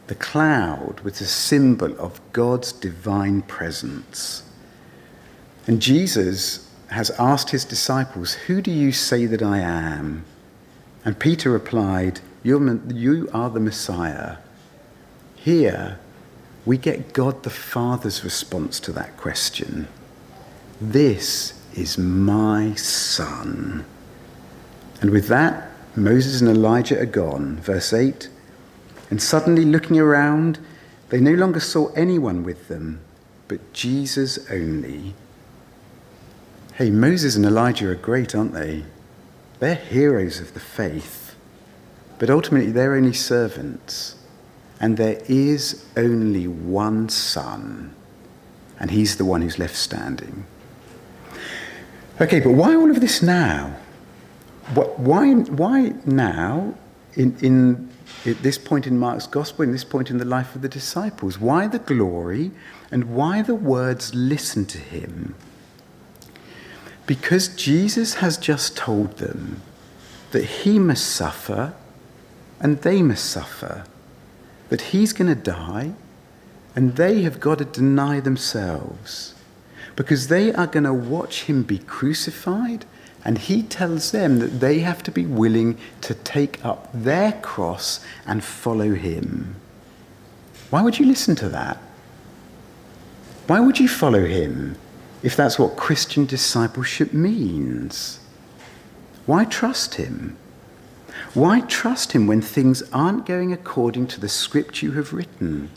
The 0.07 0.15
cloud 0.15 0.99
was 1.01 1.21
a 1.21 1.25
symbol 1.25 1.97
of 1.99 2.19
God's 2.33 2.71
divine 2.71 3.41
presence. 3.43 4.43
And 5.65 5.81
Jesus 5.81 6.69
has 6.87 7.09
asked 7.11 7.51
his 7.51 7.65
disciples, 7.65 8.33
Who 8.33 8.61
do 8.61 8.71
you 8.71 8.91
say 8.91 9.25
that 9.25 9.41
I 9.41 9.59
am? 9.59 10.25
And 11.05 11.19
Peter 11.19 11.51
replied, 11.51 12.19
You 12.43 13.29
are 13.33 13.49
the 13.49 13.59
Messiah. 13.59 14.37
Here, 15.35 15.99
we 16.65 16.77
get 16.77 17.13
God 17.13 17.43
the 17.43 17.49
Father's 17.49 18.23
response 18.23 18.79
to 18.81 18.91
that 18.93 19.17
question 19.17 19.87
This 20.79 21.59
is 21.75 21.97
my 21.97 22.73
Son. 22.75 23.85
And 25.01 25.09
with 25.09 25.27
that, 25.27 25.72
Moses 25.95 26.41
and 26.41 26.49
Elijah 26.49 26.99
are 26.99 27.05
gone. 27.05 27.57
Verse 27.57 27.93
8 27.93 28.29
And 29.09 29.21
suddenly 29.21 29.63
looking 29.63 29.99
around, 29.99 30.59
they 31.09 31.21
no 31.21 31.33
longer 31.33 31.59
saw 31.59 31.91
anyone 31.93 32.43
with 32.43 32.67
them, 32.67 32.99
but 33.47 33.73
Jesus 33.73 34.39
only. 34.49 35.13
Hey, 36.75 36.89
Moses 36.89 37.35
and 37.35 37.45
Elijah 37.45 37.89
are 37.89 37.95
great, 37.95 38.33
aren't 38.33 38.53
they? 38.53 38.85
They're 39.59 39.75
heroes 39.75 40.39
of 40.39 40.55
the 40.55 40.59
faith, 40.59 41.35
but 42.17 42.31
ultimately 42.31 42.71
they're 42.71 42.95
only 42.95 43.13
servants. 43.13 44.15
And 44.79 44.97
there 44.97 45.21
is 45.27 45.85
only 45.95 46.47
one 46.47 47.07
Son, 47.09 47.93
and 48.79 48.89
he's 48.89 49.17
the 49.17 49.25
one 49.25 49.41
who's 49.41 49.59
left 49.59 49.75
standing. 49.75 50.45
Okay, 52.19 52.39
but 52.39 52.51
why 52.51 52.75
all 52.75 52.89
of 52.89 52.99
this 52.99 53.21
now? 53.21 53.77
Why, 54.73 55.33
why 55.33 55.93
now, 56.05 56.75
in, 57.15 57.37
in 57.41 57.89
at 58.25 58.41
this 58.41 58.57
point 58.57 58.87
in 58.87 58.97
Mark's 58.97 59.27
gospel, 59.27 59.63
in 59.63 59.71
this 59.71 59.83
point 59.83 60.09
in 60.09 60.17
the 60.17 60.25
life 60.25 60.55
of 60.55 60.61
the 60.61 60.69
disciples? 60.69 61.39
Why 61.39 61.67
the 61.67 61.79
glory 61.79 62.51
and 62.91 63.15
why 63.15 63.41
the 63.41 63.55
words 63.55 64.15
listen 64.15 64.65
to 64.67 64.77
him? 64.77 65.35
Because 67.05 67.49
Jesus 67.49 68.15
has 68.15 68.37
just 68.37 68.77
told 68.77 69.17
them 69.17 69.61
that 70.31 70.43
he 70.43 70.79
must 70.79 71.05
suffer 71.05 71.73
and 72.59 72.81
they 72.81 73.01
must 73.01 73.25
suffer, 73.25 73.83
that 74.69 74.81
he's 74.81 75.11
going 75.11 75.27
to 75.27 75.41
die 75.41 75.93
and 76.75 76.95
they 76.95 77.21
have 77.23 77.39
got 77.39 77.59
to 77.59 77.65
deny 77.65 78.19
themselves 78.19 79.35
because 79.95 80.27
they 80.27 80.53
are 80.53 80.65
going 80.65 80.85
to 80.85 80.93
watch 80.93 81.43
him 81.43 81.63
be 81.63 81.77
crucified 81.77 82.85
and 83.25 83.37
he 83.37 83.63
tells 83.63 84.11
them 84.11 84.39
that 84.39 84.59
they 84.59 84.79
have 84.79 85.03
to 85.03 85.11
be 85.11 85.25
willing 85.25 85.77
to 86.01 86.13
take 86.13 86.63
up 86.65 86.89
their 86.93 87.31
cross 87.33 88.03
and 88.25 88.43
follow 88.43 88.93
him. 88.93 89.55
Why 90.69 90.81
would 90.81 90.99
you 90.99 91.05
listen 91.05 91.35
to 91.37 91.49
that? 91.49 91.77
Why 93.47 93.59
would 93.59 93.79
you 93.79 93.87
follow 93.87 94.25
him 94.25 94.77
if 95.21 95.35
that's 95.35 95.59
what 95.59 95.77
Christian 95.77 96.25
discipleship 96.25 97.13
means? 97.13 98.19
Why 99.25 99.45
trust 99.45 99.95
him? 99.95 100.37
Why 101.33 101.61
trust 101.61 102.11
him 102.11 102.27
when 102.27 102.41
things 102.41 102.83
aren't 102.91 103.25
going 103.25 103.53
according 103.53 104.07
to 104.07 104.19
the 104.19 104.29
script 104.29 104.81
you 104.81 104.91
have 104.93 105.13
written? 105.13 105.69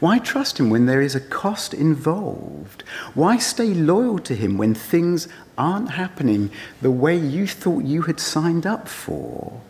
Why 0.00 0.18
trust 0.18 0.60
him 0.60 0.70
when 0.70 0.86
there 0.86 1.00
is 1.00 1.14
a 1.14 1.20
cost 1.20 1.74
involved? 1.74 2.82
Why 3.14 3.38
stay 3.38 3.74
loyal 3.74 4.18
to 4.20 4.34
him 4.34 4.56
when 4.56 4.74
things 4.74 5.28
aren't 5.58 5.90
happening 5.90 6.50
the 6.80 6.90
way 6.90 7.16
you 7.16 7.46
thought 7.46 7.84
you 7.84 8.02
had 8.02 8.20
signed 8.20 8.66
up 8.66 8.88
for? 8.88 9.60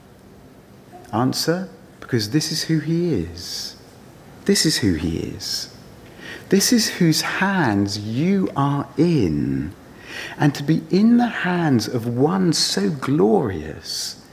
Answer 1.12 1.68
because 2.00 2.30
this 2.30 2.52
is 2.52 2.64
who 2.64 2.78
he 2.78 3.14
is. 3.14 3.76
This 4.44 4.64
is 4.64 4.78
who 4.78 4.94
he 4.94 5.18
is. 5.18 5.74
This 6.48 6.72
is 6.72 6.88
whose 6.88 7.20
hands 7.20 7.98
you 7.98 8.48
are 8.56 8.88
in. 8.96 9.74
And 10.38 10.54
to 10.54 10.62
be 10.62 10.82
in 10.90 11.18
the 11.18 11.26
hands 11.26 11.86
of 11.86 12.06
one 12.06 12.52
so 12.52 12.88
glorious 12.88 14.24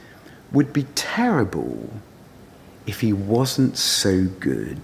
would 0.51 0.71
be 0.71 0.83
terrible 0.95 1.89
if 2.87 3.01
he 3.01 3.11
wasn't 3.11 3.77
so 3.77 4.25
good. 4.39 4.79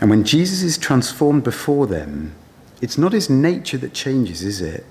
And 0.00 0.08
when 0.10 0.24
Jesus 0.24 0.62
is 0.62 0.78
transformed 0.78 1.44
before 1.44 1.86
them, 1.86 2.34
it's 2.82 2.98
not 2.98 3.12
his 3.12 3.30
nature 3.30 3.78
that 3.78 3.94
changes, 3.94 4.42
is 4.42 4.60
it? 4.60 4.84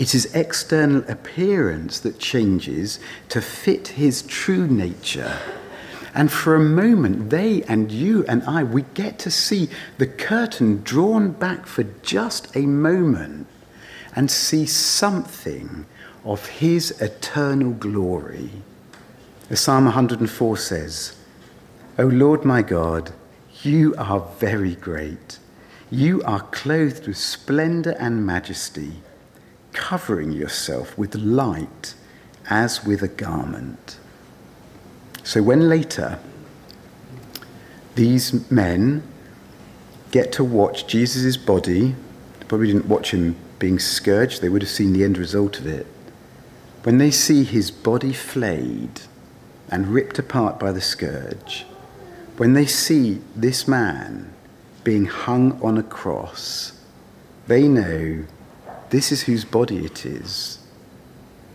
It's 0.00 0.12
his 0.12 0.34
external 0.34 1.08
appearance 1.08 2.00
that 2.00 2.18
changes 2.18 2.98
to 3.28 3.40
fit 3.40 3.88
his 3.88 4.22
true 4.22 4.66
nature. 4.66 5.38
And 6.14 6.30
for 6.30 6.56
a 6.56 6.60
moment, 6.60 7.30
they 7.30 7.62
and 7.62 7.90
you 7.90 8.24
and 8.26 8.42
I, 8.42 8.64
we 8.64 8.82
get 8.94 9.20
to 9.20 9.30
see 9.30 9.68
the 9.98 10.06
curtain 10.06 10.82
drawn 10.82 11.30
back 11.30 11.66
for 11.66 11.84
just 12.02 12.54
a 12.56 12.62
moment 12.62 13.46
and 14.16 14.30
see 14.30 14.66
something 14.66 15.86
of 16.24 16.46
his 16.46 17.00
eternal 17.00 17.72
glory. 17.72 18.50
Psalm 19.52 19.84
104 19.84 20.56
says, 20.56 21.16
O 21.98 22.06
Lord 22.06 22.44
my 22.44 22.62
God, 22.62 23.12
you 23.62 23.94
are 23.96 24.20
very 24.38 24.74
great. 24.74 25.38
You 25.94 26.24
are 26.24 26.40
clothed 26.40 27.06
with 27.06 27.16
splendor 27.16 27.94
and 28.00 28.26
majesty, 28.26 28.94
covering 29.72 30.32
yourself 30.32 30.98
with 30.98 31.14
light 31.14 31.94
as 32.50 32.84
with 32.84 33.00
a 33.00 33.06
garment. 33.06 33.96
So 35.22 35.40
when 35.40 35.68
later 35.68 36.18
these 37.94 38.50
men 38.50 39.04
get 40.10 40.32
to 40.32 40.42
watch 40.42 40.88
Jesus' 40.88 41.36
body 41.36 41.94
they 42.40 42.46
probably 42.48 42.72
didn't 42.72 42.88
watch 42.88 43.12
him 43.12 43.36
being 43.60 43.78
scourged, 43.78 44.42
they 44.42 44.48
would 44.48 44.62
have 44.62 44.70
seen 44.72 44.94
the 44.94 45.04
end 45.04 45.16
result 45.16 45.60
of 45.60 45.66
it. 45.68 45.86
When 46.82 46.98
they 46.98 47.12
see 47.12 47.44
his 47.44 47.70
body 47.70 48.12
flayed 48.12 49.02
and 49.68 49.94
ripped 49.94 50.18
apart 50.18 50.58
by 50.58 50.72
the 50.72 50.80
scourge, 50.80 51.66
when 52.36 52.54
they 52.54 52.66
see 52.66 53.20
this 53.36 53.68
man 53.68 54.33
being 54.84 55.06
hung 55.06 55.60
on 55.62 55.78
a 55.78 55.82
cross, 55.82 56.78
they 57.46 57.66
know 57.66 58.24
this 58.90 59.10
is 59.10 59.22
whose 59.22 59.44
body 59.44 59.84
it 59.84 60.06
is. 60.06 60.58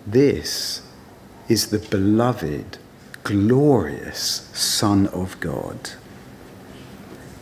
This 0.05 0.81
is 1.47 1.67
the 1.67 1.79
beloved, 1.79 2.77
glorious 3.23 4.49
Son 4.53 5.07
of 5.07 5.39
God. 5.39 5.91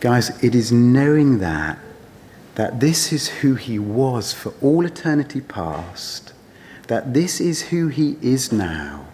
Guys, 0.00 0.42
it 0.44 0.54
is 0.54 0.70
knowing 0.70 1.38
that, 1.38 1.78
that 2.54 2.80
this 2.80 3.12
is 3.12 3.28
who 3.28 3.54
he 3.54 3.78
was 3.78 4.32
for 4.32 4.52
all 4.62 4.84
eternity 4.84 5.40
past, 5.40 6.32
that 6.86 7.14
this 7.14 7.40
is 7.40 7.62
who 7.68 7.88
he 7.88 8.16
is 8.22 8.52
now, 8.52 9.06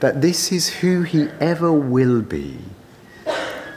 that 0.00 0.20
this 0.20 0.50
is 0.50 0.68
who 0.80 1.02
he 1.02 1.28
ever 1.40 1.72
will 1.72 2.22
be, 2.22 2.58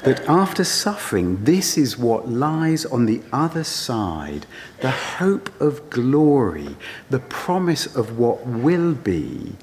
that 0.06 0.28
after 0.30 0.64
suffering, 0.64 1.44
this 1.44 1.78
is 1.78 1.98
what 1.98 2.30
lies 2.30 2.86
on 2.86 3.08
the 3.08 3.22
other 3.34 3.64
side 3.64 4.46
the 4.82 4.92
hope 4.92 5.50
of 5.60 5.90
glory, 5.90 6.76
the 7.10 7.20
promise 7.20 7.94
of 7.96 8.20
what 8.20 8.46
will 8.46 8.94
be. 8.94 9.56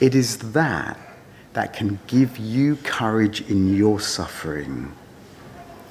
It 0.00 0.14
is 0.14 0.52
that 0.52 0.98
that 1.52 1.72
can 1.72 1.98
give 2.06 2.38
you 2.38 2.76
courage 2.76 3.42
in 3.50 3.76
your 3.76 3.98
suffering. 3.98 4.92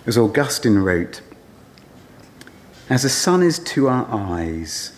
As 0.05 0.17
Augustine 0.17 0.79
wrote, 0.79 1.21
as 2.89 3.03
the 3.03 3.09
sun 3.09 3.43
is 3.43 3.59
to 3.59 3.87
our 3.87 4.07
eyes, 4.09 4.93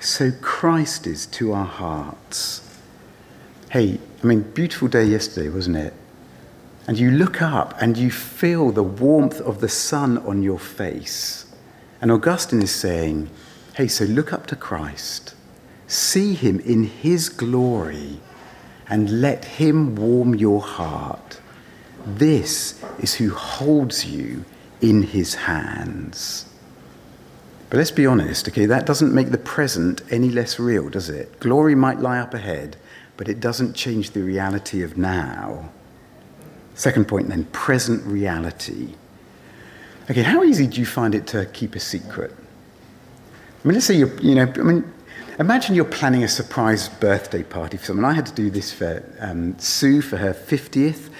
so 0.00 0.30
Christ 0.40 1.06
is 1.06 1.26
to 1.26 1.52
our 1.52 1.66
hearts. 1.66 2.78
Hey, 3.70 3.98
I 4.22 4.26
mean, 4.26 4.42
beautiful 4.42 4.88
day 4.88 5.04
yesterday, 5.04 5.48
wasn't 5.48 5.76
it? 5.76 5.94
And 6.88 6.98
you 6.98 7.10
look 7.10 7.42
up 7.42 7.80
and 7.82 7.98
you 7.98 8.10
feel 8.10 8.72
the 8.72 8.82
warmth 8.82 9.42
of 9.42 9.60
the 9.60 9.68
sun 9.68 10.16
on 10.18 10.42
your 10.42 10.58
face. 10.58 11.44
And 12.00 12.10
Augustine 12.10 12.62
is 12.62 12.74
saying, 12.74 13.28
hey, 13.74 13.88
so 13.88 14.06
look 14.06 14.32
up 14.32 14.46
to 14.46 14.56
Christ, 14.56 15.34
see 15.86 16.32
him 16.32 16.58
in 16.60 16.84
his 16.84 17.28
glory, 17.28 18.20
and 18.88 19.20
let 19.20 19.44
him 19.44 19.96
warm 19.96 20.34
your 20.34 20.62
heart. 20.62 21.42
This 22.06 22.82
is 22.98 23.16
who 23.16 23.34
holds 23.34 24.06
you 24.06 24.46
in 24.80 25.02
his 25.02 25.34
hands. 25.34 26.46
But 27.68 27.76
let's 27.76 27.90
be 27.90 28.06
honest, 28.06 28.48
okay, 28.48 28.64
that 28.64 28.86
doesn't 28.86 29.14
make 29.14 29.30
the 29.30 29.36
present 29.36 30.00
any 30.10 30.30
less 30.30 30.58
real, 30.58 30.88
does 30.88 31.10
it? 31.10 31.38
Glory 31.38 31.74
might 31.74 32.00
lie 32.00 32.18
up 32.18 32.32
ahead, 32.32 32.78
but 33.18 33.28
it 33.28 33.40
doesn't 33.40 33.74
change 33.74 34.12
the 34.12 34.22
reality 34.22 34.82
of 34.82 34.96
now. 34.96 35.68
Second 36.78 37.08
point 37.08 37.28
then, 37.28 37.42
present 37.46 38.06
reality. 38.06 38.94
Okay, 40.08 40.22
how 40.22 40.44
easy 40.44 40.68
do 40.68 40.78
you 40.78 40.86
find 40.86 41.12
it 41.12 41.26
to 41.26 41.44
keep 41.46 41.74
a 41.74 41.80
secret? 41.80 42.32
I 42.32 43.66
mean, 43.66 43.74
let's 43.74 43.86
say 43.86 43.96
you're, 43.96 44.14
you 44.20 44.36
know, 44.36 44.44
I 44.44 44.62
mean, 44.62 44.94
imagine 45.40 45.74
you're 45.74 45.84
planning 45.84 46.22
a 46.22 46.28
surprise 46.28 46.88
birthday 46.88 47.42
party 47.42 47.78
for 47.78 47.86
someone. 47.86 48.04
I 48.04 48.12
had 48.12 48.26
to 48.26 48.32
do 48.32 48.48
this 48.48 48.72
for 48.72 49.02
um, 49.18 49.58
Sue 49.58 50.00
for 50.00 50.18
her 50.18 50.32
50th. 50.32 51.10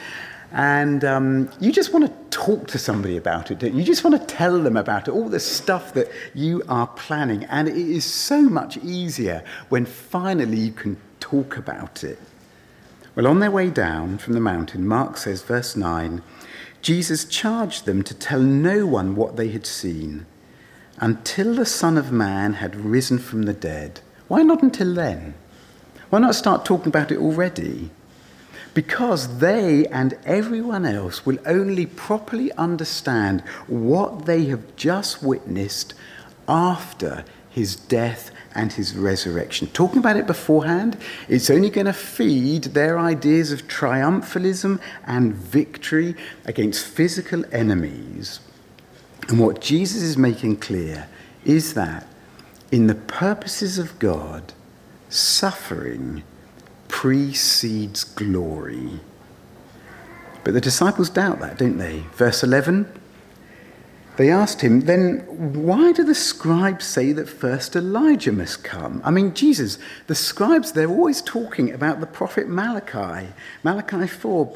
And 0.52 1.04
um, 1.04 1.50
you 1.58 1.72
just 1.72 1.92
want 1.92 2.06
to 2.06 2.12
talk 2.30 2.68
to 2.68 2.78
somebody 2.78 3.16
about 3.16 3.50
it, 3.50 3.60
you? 3.60 3.70
you? 3.70 3.82
just 3.82 4.04
want 4.04 4.16
to 4.16 4.24
tell 4.32 4.62
them 4.62 4.76
about 4.76 5.08
it, 5.08 5.10
all 5.10 5.28
the 5.28 5.40
stuff 5.40 5.92
that 5.94 6.08
you 6.34 6.62
are 6.68 6.86
planning. 6.86 7.42
And 7.46 7.68
it 7.68 7.76
is 7.76 8.04
so 8.04 8.42
much 8.42 8.76
easier 8.76 9.42
when 9.70 9.86
finally 9.86 10.58
you 10.58 10.70
can 10.70 10.98
talk 11.18 11.56
about 11.56 12.04
it. 12.04 12.20
Well, 13.18 13.26
on 13.26 13.40
their 13.40 13.50
way 13.50 13.68
down 13.70 14.18
from 14.18 14.34
the 14.34 14.40
mountain, 14.40 14.86
Mark 14.86 15.16
says, 15.16 15.42
verse 15.42 15.74
9, 15.74 16.22
Jesus 16.82 17.24
charged 17.24 17.84
them 17.84 18.04
to 18.04 18.14
tell 18.14 18.38
no 18.38 18.86
one 18.86 19.16
what 19.16 19.34
they 19.34 19.48
had 19.48 19.66
seen 19.66 20.24
until 20.98 21.52
the 21.52 21.66
Son 21.66 21.98
of 21.98 22.12
Man 22.12 22.52
had 22.52 22.76
risen 22.76 23.18
from 23.18 23.42
the 23.42 23.52
dead. 23.52 24.02
Why 24.28 24.44
not 24.44 24.62
until 24.62 24.94
then? 24.94 25.34
Why 26.10 26.20
not 26.20 26.36
start 26.36 26.64
talking 26.64 26.90
about 26.90 27.10
it 27.10 27.18
already? 27.18 27.90
Because 28.72 29.38
they 29.38 29.84
and 29.86 30.16
everyone 30.24 30.86
else 30.86 31.26
will 31.26 31.38
only 31.44 31.86
properly 31.86 32.52
understand 32.52 33.40
what 33.66 34.26
they 34.26 34.44
have 34.44 34.76
just 34.76 35.24
witnessed 35.24 35.92
after 36.46 37.24
his 37.50 37.74
death 37.74 38.30
and 38.58 38.72
his 38.72 38.96
resurrection. 38.96 39.68
Talking 39.68 40.00
about 40.00 40.16
it 40.16 40.26
beforehand, 40.26 40.98
it's 41.28 41.48
only 41.48 41.70
going 41.70 41.86
to 41.86 41.92
feed 41.92 42.64
their 42.64 42.98
ideas 42.98 43.52
of 43.52 43.68
triumphalism 43.68 44.80
and 45.06 45.32
victory 45.32 46.16
against 46.44 46.84
physical 46.84 47.44
enemies. 47.52 48.40
And 49.28 49.38
what 49.38 49.60
Jesus 49.60 50.02
is 50.02 50.18
making 50.18 50.56
clear 50.56 51.08
is 51.44 51.74
that 51.74 52.08
in 52.72 52.88
the 52.88 52.96
purposes 52.96 53.78
of 53.78 53.96
God, 54.00 54.52
suffering 55.08 56.24
precedes 56.88 58.02
glory. 58.02 58.98
But 60.42 60.54
the 60.54 60.60
disciples 60.60 61.10
doubt 61.10 61.38
that, 61.40 61.58
don't 61.58 61.78
they? 61.78 62.00
Verse 62.14 62.42
11 62.42 62.97
they 64.18 64.30
asked 64.32 64.62
him, 64.62 64.80
Then 64.80 65.20
why 65.64 65.92
do 65.92 66.02
the 66.02 66.14
scribes 66.14 66.84
say 66.84 67.12
that 67.12 67.28
first 67.28 67.76
Elijah 67.76 68.32
must 68.32 68.64
come? 68.64 69.00
I 69.04 69.12
mean, 69.12 69.32
Jesus, 69.32 69.78
the 70.08 70.16
scribes, 70.16 70.72
they're 70.72 70.90
always 70.90 71.22
talking 71.22 71.72
about 71.72 72.00
the 72.00 72.06
prophet 72.06 72.48
Malachi. 72.48 73.28
Malachi 73.62 74.08
4 74.08 74.46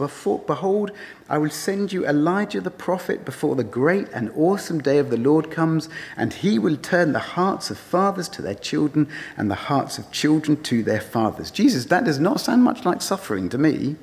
Behold, 0.48 0.90
I 1.28 1.38
will 1.38 1.48
send 1.48 1.92
you 1.92 2.04
Elijah 2.04 2.60
the 2.60 2.72
prophet 2.72 3.24
before 3.24 3.54
the 3.54 3.62
great 3.62 4.08
and 4.08 4.32
awesome 4.34 4.80
day 4.82 4.98
of 4.98 5.10
the 5.10 5.16
Lord 5.16 5.52
comes, 5.52 5.88
and 6.16 6.32
he 6.32 6.58
will 6.58 6.76
turn 6.76 7.12
the 7.12 7.20
hearts 7.20 7.70
of 7.70 7.78
fathers 7.78 8.28
to 8.30 8.42
their 8.42 8.56
children 8.56 9.08
and 9.36 9.48
the 9.48 9.54
hearts 9.54 9.96
of 9.96 10.10
children 10.10 10.60
to 10.64 10.82
their 10.82 11.00
fathers. 11.00 11.52
Jesus, 11.52 11.84
that 11.84 12.04
does 12.04 12.18
not 12.18 12.40
sound 12.40 12.64
much 12.64 12.84
like 12.84 13.00
suffering 13.00 13.48
to 13.50 13.58
me. 13.58 13.94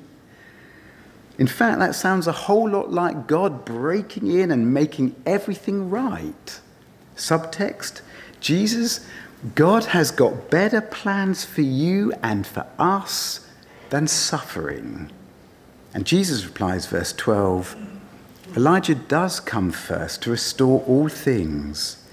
In 1.40 1.46
fact, 1.46 1.78
that 1.78 1.94
sounds 1.94 2.26
a 2.26 2.32
whole 2.32 2.68
lot 2.68 2.92
like 2.92 3.26
God 3.26 3.64
breaking 3.64 4.30
in 4.30 4.50
and 4.50 4.74
making 4.74 5.16
everything 5.24 5.88
right. 5.88 6.60
Subtext 7.16 8.02
Jesus, 8.40 9.06
God 9.54 9.86
has 9.86 10.10
got 10.10 10.50
better 10.50 10.82
plans 10.82 11.46
for 11.46 11.62
you 11.62 12.12
and 12.22 12.46
for 12.46 12.66
us 12.78 13.48
than 13.88 14.06
suffering. 14.06 15.10
And 15.94 16.04
Jesus 16.04 16.44
replies, 16.44 16.84
verse 16.84 17.14
12 17.14 17.74
Elijah 18.54 18.94
does 18.94 19.40
come 19.40 19.72
first 19.72 20.22
to 20.22 20.30
restore 20.30 20.82
all 20.82 21.08
things. 21.08 22.04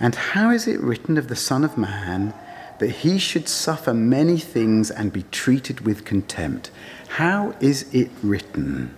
And 0.00 0.16
how 0.16 0.50
is 0.50 0.66
it 0.66 0.80
written 0.80 1.16
of 1.16 1.28
the 1.28 1.36
Son 1.36 1.62
of 1.62 1.78
Man 1.78 2.34
that 2.78 2.90
he 2.90 3.18
should 3.18 3.48
suffer 3.48 3.92
many 3.92 4.38
things 4.38 4.90
and 4.90 5.12
be 5.12 5.24
treated 5.30 5.80
with 5.80 6.04
contempt? 6.04 6.70
How 7.08 7.54
is 7.60 7.92
it 7.94 8.10
written? 8.22 8.94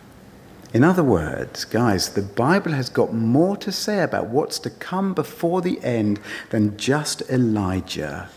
In 0.72 0.84
other 0.84 1.02
words, 1.02 1.64
guys, 1.64 2.10
the 2.10 2.22
Bible 2.22 2.72
has 2.72 2.88
got 2.88 3.12
more 3.12 3.56
to 3.56 3.72
say 3.72 4.02
about 4.02 4.28
what's 4.28 4.58
to 4.60 4.70
come 4.70 5.14
before 5.14 5.62
the 5.62 5.82
end 5.82 6.20
than 6.50 6.76
just 6.76 7.22
Elijah. 7.28 8.28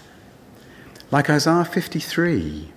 Like 1.12 1.30
Isaiah 1.30 1.66
53, 1.66 2.72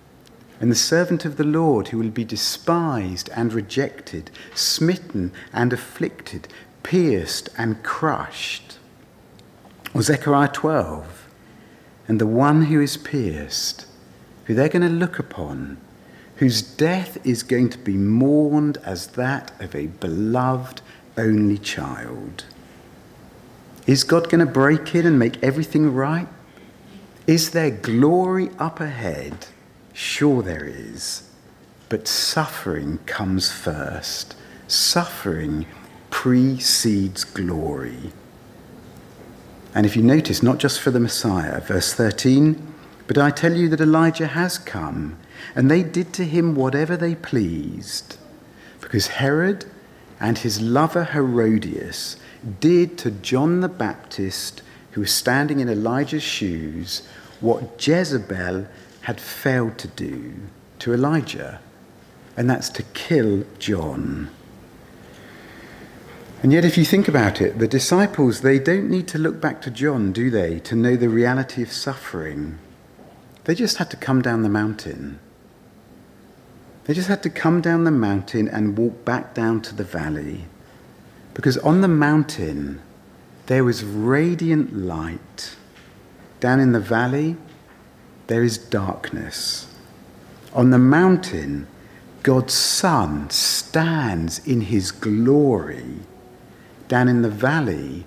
and 0.61 0.71
the 0.71 0.77
servant 0.77 1.25
of 1.25 1.37
the 1.37 1.45
Lord 1.45 1.89
who 1.89 1.99
will 1.99 2.11
be 2.11 2.25
despised 2.25 3.31
and 3.35 3.53
rejected, 3.53 4.31
smitten 4.55 5.33
and 5.53 5.73
afflicted, 5.73 6.49
pierced 6.83 7.49
and 7.59 7.83
crushed. 7.83 8.79
Or 9.95 10.03
Zechariah 10.03 10.49
12, 10.49 11.26
and 12.09 12.21
the 12.21 12.27
one 12.27 12.67
who 12.67 12.81
is 12.81 12.97
pierced, 12.97 13.87
who 14.45 14.55
they're 14.55 14.69
going 14.69 14.83
to 14.83 14.89
look 14.89 15.19
upon 15.19 15.79
whose 16.37 16.61
death 16.63 17.19
is 17.27 17.43
going 17.43 17.71
to 17.71 17.79
be 17.79 17.95
mourned 17.95 18.79
as 18.85 19.09
that 19.09 19.53
of 19.61 19.75
a 19.75 19.87
beloved 19.87 20.81
only 21.17 21.59
child. 21.59 22.45
Is 23.87 24.05
God 24.05 24.29
going 24.29 24.45
to 24.45 24.53
break 24.53 24.95
in 24.95 25.07
and 25.07 25.19
make 25.19 25.43
everything 25.43 25.93
right? 25.95 26.29
Is 27.27 27.51
there 27.51 27.71
glory 27.71 28.51
up 28.59 28.81
ahead? 28.81 29.47
Sure, 29.93 30.43
there 30.43 30.65
is. 30.65 31.31
But 31.89 32.07
suffering 32.07 32.99
comes 33.07 33.51
first. 33.51 34.37
Suffering 34.69 35.67
precedes 36.11 37.25
glory. 37.25 38.13
And 39.77 39.85
if 39.85 39.95
you 39.95 40.03
notice, 40.03 40.43
not 40.43 40.57
just 40.57 40.81
for 40.81 40.91
the 40.91 40.99
Messiah, 40.99 41.61
verse 41.61 41.93
13, 41.93 42.75
but 43.07 43.19
I 43.19 43.31
tell 43.31 43.55
you 43.55 43.69
that 43.69 43.81
Elijah 43.83 44.29
has 44.29 44.57
come 44.57 45.19
and 45.55 45.71
they 45.71 45.83
did 45.83 46.15
to 46.15 46.25
him 46.25 46.55
whatever 46.55 46.97
they 46.97 47.15
pleased, 47.15 48.17
because 48.81 49.09
Herod 49.09 49.67
and 50.19 50.39
his 50.39 50.63
lover 50.63 51.05
Herodias 51.05 52.17
did 52.59 52.97
to 52.97 53.11
John 53.11 53.61
the 53.61 53.69
Baptist 53.69 54.63
who 54.93 55.03
was 55.03 55.13
standing 55.13 55.61
in 55.61 55.69
Elijah's 55.69 56.23
shoes 56.23 57.07
what 57.41 57.87
Jezebel 57.87 58.67
had 59.03 59.21
failed 59.21 59.77
to 59.77 59.89
do 59.89 60.37
to 60.79 60.95
Elijah, 60.95 61.61
and 62.35 62.49
that's 62.49 62.71
to 62.71 62.83
kill 62.95 63.45
John. 63.59 64.31
And 66.43 66.53
yet, 66.53 66.65
if 66.65 66.77
you 66.77 66.85
think 66.85 67.09
about 67.09 67.41
it, 67.41 67.59
the 67.59 67.67
disciples, 67.67 68.43
they 68.43 68.59
don't 68.59 68.91
need 68.91 69.09
to 69.09 69.19
look 69.19 69.41
back 69.41 69.63
to 69.63 69.71
John, 69.71 70.13
do 70.13 70.31
they, 70.31 70.61
to 70.61 70.77
know 70.77 70.95
the 70.95 71.09
reality 71.09 71.63
of 71.63 71.73
suffering. 71.73 72.59
They 73.45 73.55
just 73.55 73.79
had 73.79 73.91
to 73.91 73.97
come 73.97 74.23
down 74.23 74.43
the 74.43 74.49
mountain. 74.49 75.19
They 76.85 76.95
just 76.95 77.09
had 77.09 77.23
to 77.23 77.31
come 77.31 77.61
down 77.61 77.85
the 77.85 77.91
mountain 77.91 78.49
and 78.49 78.77
walk 78.77 79.05
back 79.05 79.35
down 79.35 79.63
to 79.63 79.75
the 79.75 79.85
valley. 79.85 80.45
Because 81.35 81.59
on 81.59 81.81
the 81.81 81.89
mountain, 81.89 82.81
there 83.47 83.65
was 83.65 83.83
radiant 83.83 84.77
light. 84.77 85.57
Down 86.39 86.61
in 86.61 86.73
the 86.73 86.81
valley, 86.81 87.37
there 88.27 88.43
is 88.43 88.59
darkness. 88.59 89.75
On 90.53 90.71
the 90.71 90.79
mountain, 90.79 91.67
God's 92.23 92.55
Son 92.55 93.31
stands 93.31 94.47
in 94.47 94.63
his 94.63 94.93
glory. 94.93 96.01
Down 96.89 97.09
in 97.09 97.23
the 97.23 97.31
valley, 97.31 98.07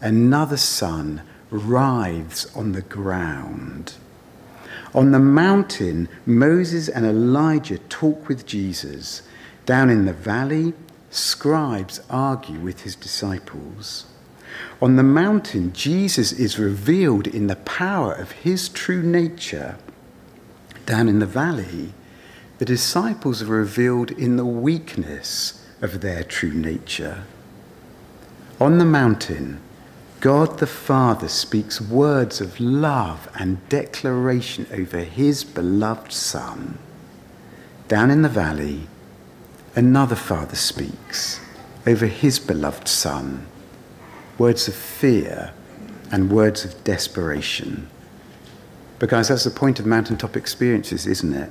another 0.00 0.56
son 0.56 1.22
writhes 1.50 2.46
on 2.56 2.72
the 2.72 2.82
ground. 2.82 3.94
On 4.94 5.12
the 5.12 5.18
mountain, 5.18 6.08
Moses 6.24 6.88
and 6.88 7.04
Elijah 7.04 7.78
talk 7.78 8.28
with 8.28 8.46
Jesus. 8.46 9.22
Down 9.64 9.90
in 9.90 10.06
the 10.06 10.12
valley, 10.12 10.74
scribes 11.10 12.00
argue 12.10 12.58
with 12.58 12.80
his 12.80 12.96
disciples. 12.96 14.06
On 14.80 14.96
the 14.96 15.02
mountain, 15.02 15.72
Jesus 15.72 16.32
is 16.32 16.58
revealed 16.58 17.26
in 17.26 17.46
the 17.46 17.56
power 17.56 18.12
of 18.12 18.32
his 18.32 18.68
true 18.68 19.02
nature. 19.02 19.76
Down 20.84 21.08
in 21.08 21.18
the 21.18 21.26
valley, 21.26 21.92
the 22.58 22.64
disciples 22.64 23.42
are 23.42 23.46
revealed 23.46 24.10
in 24.10 24.36
the 24.36 24.46
weakness 24.46 25.64
of 25.82 26.00
their 26.00 26.24
true 26.24 26.54
nature. 26.54 27.24
On 28.60 28.78
the 28.78 28.84
mountain, 28.84 29.60
God 30.20 30.58
the 30.58 30.66
Father 30.66 31.28
speaks 31.28 31.80
words 31.80 32.40
of 32.40 32.58
love 32.58 33.28
and 33.38 33.66
declaration 33.68 34.66
over 34.72 35.00
his 35.00 35.44
beloved 35.44 36.10
Son. 36.10 36.78
Down 37.86 38.10
in 38.10 38.22
the 38.22 38.28
valley, 38.30 38.86
another 39.74 40.16
Father 40.16 40.56
speaks 40.56 41.40
over 41.86 42.06
his 42.06 42.38
beloved 42.38 42.88
Son 42.88 43.46
words 44.38 44.68
of 44.68 44.74
fear 44.74 45.52
and 46.10 46.30
words 46.30 46.64
of 46.64 46.82
desperation. 46.84 47.88
Because 48.98 49.28
that's 49.28 49.44
the 49.44 49.50
point 49.50 49.78
of 49.78 49.86
mountaintop 49.86 50.36
experiences, 50.36 51.06
isn't 51.06 51.34
it? 51.34 51.50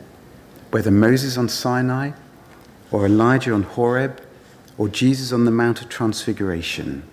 Whether 0.71 0.91
Moses 0.91 1.37
on 1.37 1.49
Sinai, 1.49 2.11
or 2.91 3.05
Elijah 3.05 3.53
on 3.53 3.63
Horeb, 3.63 4.24
or 4.77 4.89
Jesus 4.89 5.31
on 5.31 5.45
the 5.45 5.51
Mount 5.51 5.81
of 5.81 5.89
Transfiguration, 5.89 7.03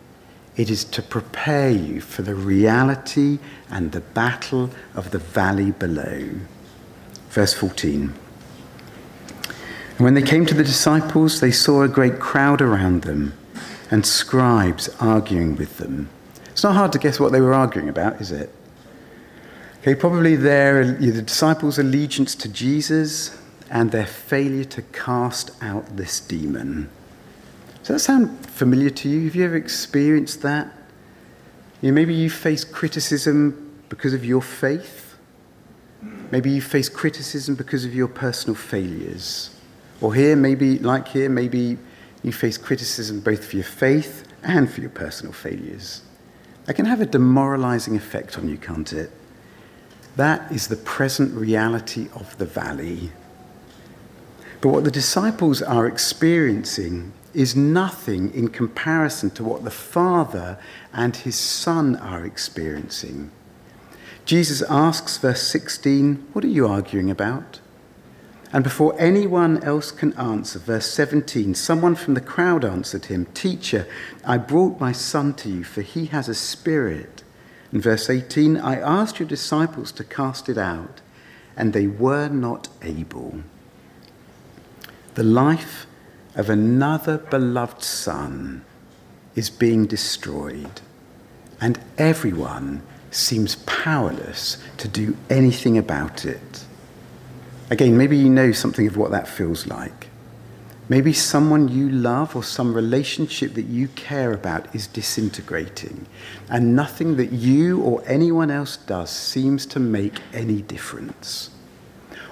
it 0.57 0.71
is 0.71 0.85
to 0.85 1.03
prepare 1.03 1.71
you 1.71 2.01
for 2.01 2.23
the 2.23 2.35
reality 2.35 3.39
and 3.71 3.93
the 3.93 4.01
battle 4.01 4.71
of 4.95 5.11
the 5.11 5.19
valley 5.19 5.71
below. 5.71 6.29
Verse 7.31 7.55
14. 7.55 8.13
And 9.97 10.01
when 10.01 10.15
they 10.15 10.23
came 10.23 10.45
to 10.47 10.55
the 10.55 10.65
disciples, 10.65 11.41
they 11.41 11.51
saw 11.51 11.83
a 11.83 11.89
great 11.89 12.19
crowd 12.19 12.61
around 12.61 13.03
them 13.03 13.33
and 13.91 14.05
scribes 14.05 14.89
arguing 15.01 15.57
with 15.57 15.79
them. 15.79 16.09
It's 16.47 16.65
not 16.65 16.75
hard 16.75 16.93
to 16.93 16.99
guess 16.99 17.19
what 17.19 17.33
they 17.33 17.41
were 17.41 17.55
arguing 17.55 17.89
about, 17.89 18.21
is 18.21 18.31
it? 18.31 18.51
Okay, 19.81 19.95
probably 19.95 20.37
their, 20.37 20.85
the 20.85 21.23
disciples' 21.23 21.79
allegiance 21.79 22.35
to 22.37 22.49
Jesus 22.49 23.39
and 23.71 23.91
their 23.91 24.07
failure 24.07 24.65
to 24.65 24.83
cast 24.83 25.51
out 25.63 25.97
this 25.97 26.21
demon. 26.21 26.89
Does 27.83 27.89
that 27.89 27.99
sound 27.99 28.47
familiar 28.47 28.91
to 28.91 29.09
you? 29.09 29.25
Have 29.25 29.35
you 29.35 29.45
ever 29.45 29.57
experienced 29.57 30.43
that? 30.43 30.73
You 31.81 31.91
know, 31.91 31.95
maybe 31.95 32.15
you 32.15 32.31
face 32.31 32.63
criticism 32.63 33.83
because 33.89 34.15
of 34.15 34.25
your 34.25 34.41
faith. 34.41 35.17
Maybe 36.31 36.51
you 36.51 36.63
face 36.63 36.89
criticism 36.89 37.57
because 37.57 37.85
of 37.85 37.93
your 37.93 38.07
personal 38.07 38.55
failures. 38.55 39.51
Or 40.01 40.15
here, 40.15 40.37
maybe, 40.37 40.79
like 40.79 41.09
here, 41.09 41.29
maybe 41.29 41.77
you 42.23 42.33
face 42.33 42.57
criticism 42.57 43.21
both 43.21 43.45
for 43.45 43.57
your 43.57 43.65
faith 43.65 44.29
and 44.45 44.71
for 44.71 44.81
your 44.81 44.91
personal 44.91 45.33
failures. 45.33 46.03
That 46.67 46.75
can 46.75 46.87
have 46.87 47.01
a 47.01 47.07
demoralizing 47.07 47.97
effect 47.97 48.39
on 48.39 48.49
you, 48.49 48.59
can't 48.59 48.93
it? 48.93 49.11
That 50.15 50.53
is 50.53 50.69
the 50.69 50.77
present 50.77 51.35
reality 51.35 52.09
of 52.15 52.39
the 52.39 52.47
valley. 52.47 53.11
But 54.61 54.69
what 54.69 54.85
the 54.85 54.91
disciples 54.91 55.63
are 55.63 55.89
experiencing 55.89 57.13
is 57.35 57.57
nothing 57.57 58.33
in 58.35 58.49
comparison 58.49 59.31
to 59.31 59.45
what 59.45 59.65
the 59.65 59.71
Father 59.71 60.59
and 60.93 61.17
his 61.17 61.37
Son 61.37 61.97
are 61.97 62.25
experiencing. 62.25 63.31
Jesus 64.25 64.63
asks, 64.69 65.19
verse 65.19 65.43
16, 65.43 66.29
What 66.33 66.45
are 66.45 66.49
you 66.49 66.67
arguing 66.67 67.11
about? 67.11 67.61
And 68.53 68.63
before 68.63 68.95
anyone 68.99 69.63
else 69.65 69.91
can 69.91 70.13
answer, 70.15 70.59
verse 70.59 70.87
17, 70.91 71.55
someone 71.55 71.95
from 71.95 72.15
the 72.15 72.21
crowd 72.21 72.65
answered 72.65 73.07
him, 73.07 73.27
Teacher, 73.33 73.87
I 74.25 74.37
brought 74.37 74.79
my 74.79 74.93
son 74.93 75.33
to 75.35 75.49
you, 75.49 75.65
for 75.65 75.81
he 75.81 76.07
has 76.07 76.29
a 76.29 76.35
spirit. 76.35 77.23
In 77.73 77.81
verse 77.81 78.11
18, 78.11 78.59
I 78.59 78.79
asked 78.79 79.19
your 79.19 79.29
disciples 79.29 79.91
to 79.93 80.05
cast 80.05 80.51
it 80.51 80.59
out, 80.59 81.01
and 81.57 81.73
they 81.73 81.87
were 81.87 82.29
not 82.29 82.69
able. 82.83 83.41
The 85.15 85.25
life 85.25 85.87
of 86.35 86.49
another 86.49 87.19
beloved 87.19 87.83
son 87.83 88.65
is 89.35 89.51
being 89.51 89.87
destroyed, 89.87 90.81
and 91.61 91.79
everyone 91.99 92.83
seems 93.11 93.57
powerless 93.67 94.57
to 94.79 94.89
do 94.89 95.17
anything 95.29 95.77
about 95.77 96.25
it. 96.25 96.65
Again, 97.71 97.97
maybe 97.97 98.17
you 98.17 98.29
know 98.29 98.53
something 98.53 98.87
of 98.87 98.97
what 98.97 99.11
that 99.11 99.29
feels 99.29 99.67
like. 99.67 100.09
Maybe 100.89 101.13
someone 101.13 101.69
you 101.69 101.89
love 101.89 102.35
or 102.35 102.43
some 102.43 102.75
relationship 102.75 103.55
that 103.55 103.67
you 103.67 103.89
care 103.89 104.33
about 104.33 104.75
is 104.75 104.87
disintegrating, 104.87 106.07
and 106.51 106.75
nothing 106.75 107.17
that 107.17 107.33
you 107.33 107.81
or 107.81 108.03
anyone 108.07 108.51
else 108.51 108.77
does 108.77 109.11
seems 109.11 109.65
to 109.67 109.81
make 109.81 110.21
any 110.33 110.61
difference. 110.61 111.51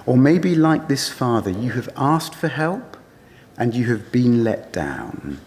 Or 0.05 0.17
maybe, 0.17 0.55
like 0.55 0.87
this 0.87 1.09
father, 1.09 1.49
you 1.49 1.71
have 1.71 1.89
asked 1.95 2.35
for 2.35 2.49
help 2.49 2.97
and 3.61 3.75
you 3.75 3.85
have 3.85 4.11
been 4.11 4.43
let 4.43 4.73
down. 4.73 5.39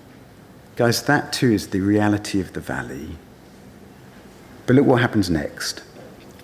Guys, 0.77 1.03
that 1.03 1.33
too 1.33 1.51
is 1.51 1.71
the 1.71 1.81
reality 1.81 2.41
of 2.41 2.53
the 2.53 2.61
valley. 2.61 3.17
But 4.67 4.77
look 4.77 4.87
what 4.87 5.01
happens 5.01 5.29
next. 5.29 5.83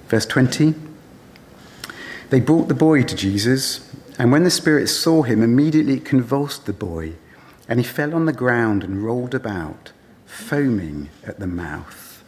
Verse 0.09 0.27
20. 0.27 0.75
They 2.31 2.41
brought 2.41 2.67
the 2.67 2.75
boy 2.75 3.05
to 3.05 3.15
Jesus, 3.15 3.89
and 4.19 4.33
when 4.33 4.43
the 4.43 4.51
Spirit 4.51 4.89
saw 4.89 5.23
him, 5.23 5.45
immediately 5.45 5.99
it 5.99 6.05
convulsed 6.05 6.67
the 6.67 6.73
boy, 6.73 7.13
and 7.69 7.79
he 7.79 7.87
fell 7.87 8.17
on 8.17 8.27
the 8.27 8.33
ground 8.33 8.83
and 8.83 9.05
rolled 9.05 9.33
about, 9.33 9.93
foaming 10.27 11.09
at 11.25 11.39
the 11.39 11.47
mouth. 11.47 12.25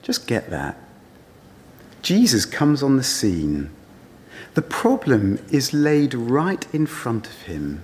Just 0.00 0.26
get 0.26 0.48
that. 0.48 0.78
Jesus 2.00 2.46
comes 2.46 2.82
on 2.82 2.96
the 2.96 3.04
scene. 3.04 3.72
The 4.54 4.62
problem 4.62 5.44
is 5.52 5.74
laid 5.74 6.14
right 6.14 6.66
in 6.74 6.86
front 6.86 7.26
of 7.26 7.42
him. 7.42 7.82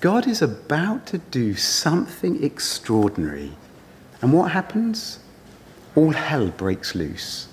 God 0.00 0.26
is 0.26 0.40
about 0.40 1.06
to 1.08 1.18
do 1.18 1.54
something 1.54 2.42
extraordinary. 2.42 3.52
And 4.22 4.32
what 4.32 4.52
happens? 4.52 5.18
All 5.94 6.12
hell 6.12 6.48
breaks 6.48 6.94
loose. 6.94 7.48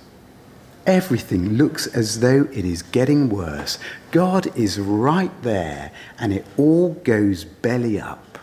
Everything 0.85 1.55
looks 1.55 1.87
as 1.87 2.21
though 2.21 2.47
it 2.53 2.63
is 2.63 2.81
getting 2.81 3.27
worse. 3.27 3.77
God 4.11 4.47
is 4.57 4.79
right 4.79 5.31
there, 5.41 5.91
and 6.17 6.31
it 6.31 6.45
all 6.57 6.93
goes 6.93 7.43
belly 7.43 7.99
up. 7.99 8.39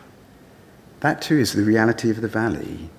That 1.01 1.23
too 1.23 1.39
is 1.39 1.55
the 1.55 1.63
reality 1.63 2.11
of 2.11 2.21
the 2.21 2.29
valley, 2.29 2.91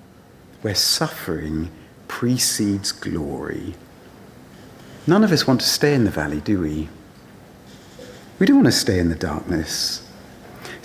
where 0.62 0.74
suffering 0.74 1.70
precedes 2.08 2.90
glory. 2.90 3.76
None 5.06 5.22
of 5.22 5.30
us 5.30 5.46
want 5.46 5.60
to 5.60 5.66
stay 5.68 5.94
in 5.94 6.04
the 6.04 6.10
valley, 6.10 6.40
do 6.40 6.60
we? 6.60 6.88
We 8.40 8.46
don't 8.46 8.56
want 8.56 8.66
to 8.66 8.72
stay 8.72 8.98
in 8.98 9.08
the 9.08 9.14
darkness. 9.14 10.05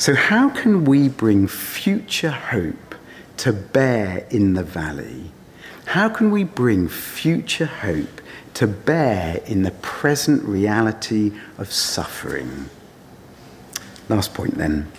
So, 0.01 0.15
how 0.15 0.49
can 0.49 0.85
we 0.85 1.09
bring 1.09 1.47
future 1.47 2.31
hope 2.31 2.95
to 3.37 3.53
bear 3.53 4.25
in 4.31 4.55
the 4.55 4.63
valley? 4.63 5.29
How 5.85 6.09
can 6.09 6.31
we 6.31 6.43
bring 6.43 6.87
future 6.87 7.67
hope 7.67 8.21
to 8.55 8.67
bear 8.67 9.41
in 9.45 9.63
the 9.63 9.71
present 9.71 10.43
reality 10.43 11.31
of 11.57 11.71
suffering. 11.71 12.69
Last 14.09 14.33
point 14.33 14.55
then 14.55 14.91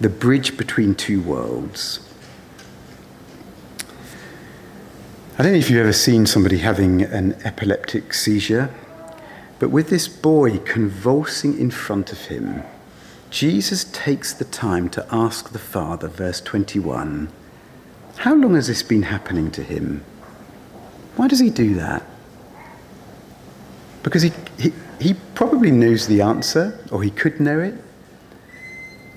the 0.00 0.08
bridge 0.08 0.56
between 0.56 0.94
two 0.94 1.20
worlds. 1.22 2.00
I 5.38 5.42
don't 5.42 5.52
know 5.52 5.58
if 5.58 5.70
you've 5.70 5.80
ever 5.80 5.92
seen 5.92 6.26
somebody 6.26 6.58
having 6.58 7.02
an 7.02 7.34
epileptic 7.44 8.12
seizure, 8.12 8.72
but 9.58 9.70
with 9.70 9.88
this 9.88 10.08
boy 10.08 10.58
convulsing 10.58 11.58
in 11.58 11.70
front 11.70 12.12
of 12.12 12.18
him, 12.26 12.62
Jesus 13.34 13.82
takes 13.82 14.32
the 14.32 14.44
time 14.44 14.88
to 14.90 15.04
ask 15.10 15.50
the 15.50 15.58
Father, 15.58 16.06
verse 16.06 16.40
21, 16.40 17.28
How 18.18 18.32
long 18.32 18.54
has 18.54 18.68
this 18.68 18.84
been 18.84 19.02
happening 19.02 19.50
to 19.50 19.64
him? 19.64 20.04
Why 21.16 21.26
does 21.26 21.40
he 21.40 21.50
do 21.50 21.74
that? 21.74 22.04
Because 24.04 24.22
he, 24.22 24.30
he, 24.56 24.72
he 25.00 25.14
probably 25.34 25.72
knows 25.72 26.06
the 26.06 26.20
answer, 26.20 26.78
or 26.92 27.02
he 27.02 27.10
could 27.10 27.40
know 27.40 27.58
it. 27.58 27.74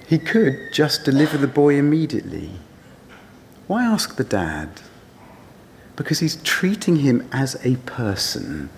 He 0.07 0.17
could 0.17 0.73
just 0.73 1.05
deliver 1.05 1.37
the 1.37 1.45
boy 1.45 1.75
immediately. 1.75 2.49
Why 3.67 3.85
ask 3.85 4.15
the 4.15 4.23
dad? 4.23 4.81
Because 5.95 6.21
he's 6.21 6.37
treating 6.37 6.95
him 6.95 7.29
as 7.31 7.55
a 7.63 7.75
person. 7.85 8.71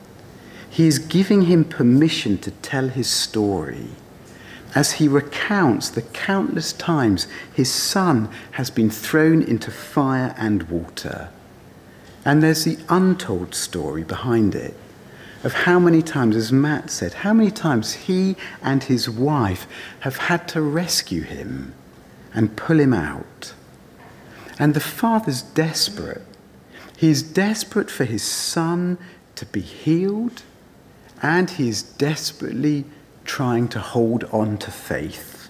He 0.70 0.86
is 0.86 1.00
giving 1.00 1.44
him 1.44 1.64
permission 1.64 2.40
to 2.40 2.52
tell 2.52 2.90
his 2.90 3.10
story 3.10 3.92
as 4.76 4.94
he 4.94 5.08
recounts 5.08 5.90
the 5.90 6.02
countless 6.02 6.74
times 6.74 7.28
his 7.54 7.72
son 7.72 8.30
has 8.52 8.70
been 8.70 8.90
thrown 8.90 9.42
into 9.42 9.72
fire 9.72 10.36
and 10.38 10.64
water. 10.64 11.30
And 12.26 12.44
there's 12.44 12.66
the 12.66 12.78
untold 12.90 13.56
story 13.56 14.04
behind 14.04 14.54
it 14.54 14.76
of 15.44 15.54
how 15.54 15.80
many 15.80 16.02
times, 16.02 16.36
as 16.36 16.52
Matt 16.52 16.90
said, 16.90 17.14
how 17.14 17.34
many 17.34 17.50
times 17.50 17.94
he 17.94 18.36
and 18.62 18.84
his 18.84 19.10
wife 19.10 19.68
have 20.02 20.18
had 20.18 20.48
to 20.50 20.62
rescue 20.62 21.22
him 21.22 21.74
and 22.34 22.58
pull 22.58 22.80
him 22.80 22.94
out. 22.94 23.54
And 24.60 24.74
the 24.74 24.82
father's 24.82 25.42
desperate. 25.42 26.22
He's 26.98 27.24
desperate 27.24 27.90
for 27.90 28.04
his 28.04 28.24
son 28.24 28.98
to 29.36 29.46
be 29.46 29.62
healed, 29.62 30.44
and 31.22 31.50
he 31.50 31.70
is 31.70 31.82
desperately 31.82 32.84
trying 33.30 33.68
to 33.68 33.80
hold 33.80 34.24
on 34.32 34.58
to 34.58 34.72
faith. 34.72 35.50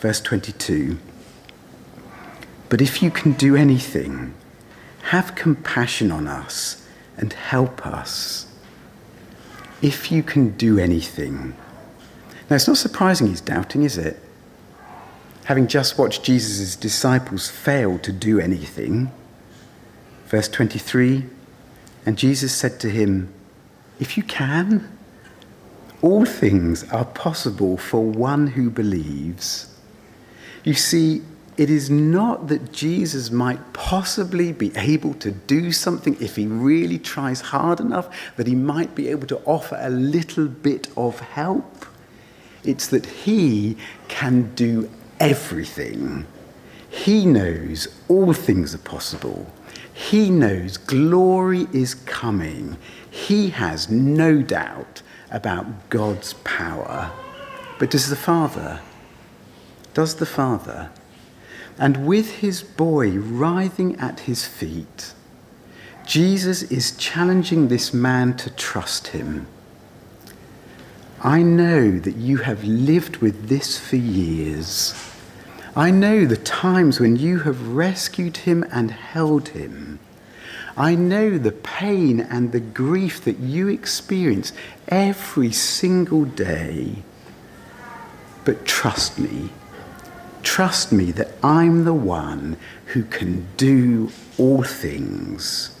Verse 0.00 0.20
22 0.20 0.98
But 2.68 2.80
if 2.82 3.02
you 3.02 3.10
can 3.12 3.34
do 3.34 3.54
anything, 3.54 4.34
have 5.10 5.36
compassion 5.36 6.10
on 6.10 6.26
us 6.26 6.84
and 7.16 7.32
help 7.32 7.86
us. 7.86 8.52
If 9.80 10.10
you 10.10 10.24
can 10.24 10.56
do 10.56 10.76
anything. 10.76 11.54
Now, 12.50 12.56
it's 12.56 12.66
not 12.66 12.78
surprising 12.78 13.28
he's 13.28 13.40
doubting, 13.40 13.84
is 13.84 13.96
it? 13.96 14.18
Having 15.44 15.68
just 15.68 15.96
watched 15.96 16.24
Jesus' 16.24 16.74
disciples 16.74 17.48
fail 17.48 17.98
to 18.00 18.10
do 18.10 18.40
anything. 18.40 19.12
Verse 20.26 20.48
23 20.48 21.26
And 22.04 22.18
Jesus 22.18 22.52
said 22.52 22.80
to 22.80 22.90
him, 22.90 23.32
If 24.00 24.16
you 24.16 24.24
can, 24.24 24.93
all 26.04 26.26
things 26.26 26.84
are 26.92 27.06
possible 27.06 27.78
for 27.78 28.04
one 28.04 28.46
who 28.46 28.68
believes. 28.68 29.74
You 30.62 30.74
see, 30.74 31.22
it 31.56 31.70
is 31.70 31.88
not 31.88 32.48
that 32.48 32.72
Jesus 32.72 33.30
might 33.30 33.72
possibly 33.72 34.52
be 34.52 34.70
able 34.76 35.14
to 35.14 35.30
do 35.30 35.72
something 35.72 36.14
if 36.20 36.36
he 36.36 36.46
really 36.46 36.98
tries 36.98 37.40
hard 37.40 37.80
enough, 37.80 38.14
that 38.36 38.46
he 38.46 38.54
might 38.54 38.94
be 38.94 39.08
able 39.08 39.26
to 39.28 39.40
offer 39.46 39.78
a 39.80 39.88
little 39.88 40.46
bit 40.46 40.88
of 40.94 41.20
help. 41.20 41.86
It's 42.64 42.88
that 42.88 43.06
he 43.06 43.78
can 44.08 44.54
do 44.54 44.90
everything. 45.18 46.26
He 46.90 47.24
knows 47.24 47.88
all 48.08 48.34
things 48.34 48.74
are 48.74 48.86
possible. 48.94 49.50
He 49.94 50.28
knows 50.28 50.76
glory 50.76 51.66
is 51.72 51.94
coming. 51.94 52.76
He 53.10 53.48
has 53.50 53.88
no 53.88 54.42
doubt 54.42 55.00
about 55.34 55.90
God's 55.90 56.32
power. 56.44 57.10
But 57.78 57.90
does 57.90 58.08
the 58.08 58.16
Father? 58.16 58.80
Does 59.92 60.14
the 60.14 60.26
Father? 60.26 60.90
And 61.76 62.06
with 62.06 62.36
his 62.36 62.62
boy 62.62 63.10
writhing 63.18 63.98
at 63.98 64.20
his 64.20 64.46
feet, 64.46 65.12
Jesus 66.06 66.62
is 66.62 66.96
challenging 66.96 67.66
this 67.68 67.92
man 67.92 68.36
to 68.36 68.50
trust 68.50 69.08
him. 69.08 69.48
I 71.20 71.42
know 71.42 71.98
that 71.98 72.16
you 72.16 72.38
have 72.38 72.62
lived 72.62 73.16
with 73.16 73.48
this 73.48 73.78
for 73.78 73.96
years. 73.96 74.94
I 75.74 75.90
know 75.90 76.26
the 76.26 76.36
times 76.36 77.00
when 77.00 77.16
you 77.16 77.40
have 77.40 77.68
rescued 77.68 78.36
him 78.36 78.64
and 78.70 78.90
held 78.90 79.48
him. 79.48 79.98
I 80.76 80.94
know 80.94 81.38
the 81.38 81.52
pain 81.52 82.20
and 82.20 82.52
the 82.52 82.60
grief 82.60 83.22
that 83.24 83.38
you 83.38 83.68
experience 83.68 84.52
every 84.88 85.52
single 85.52 86.24
day. 86.24 87.02
But 88.44 88.66
trust 88.66 89.18
me, 89.18 89.50
Trust 90.44 90.92
me 90.92 91.10
that 91.12 91.32
I'm 91.42 91.84
the 91.84 91.94
one 91.94 92.58
who 92.88 93.02
can 93.02 93.48
do 93.56 94.12
all 94.38 94.62
things. 94.62 95.76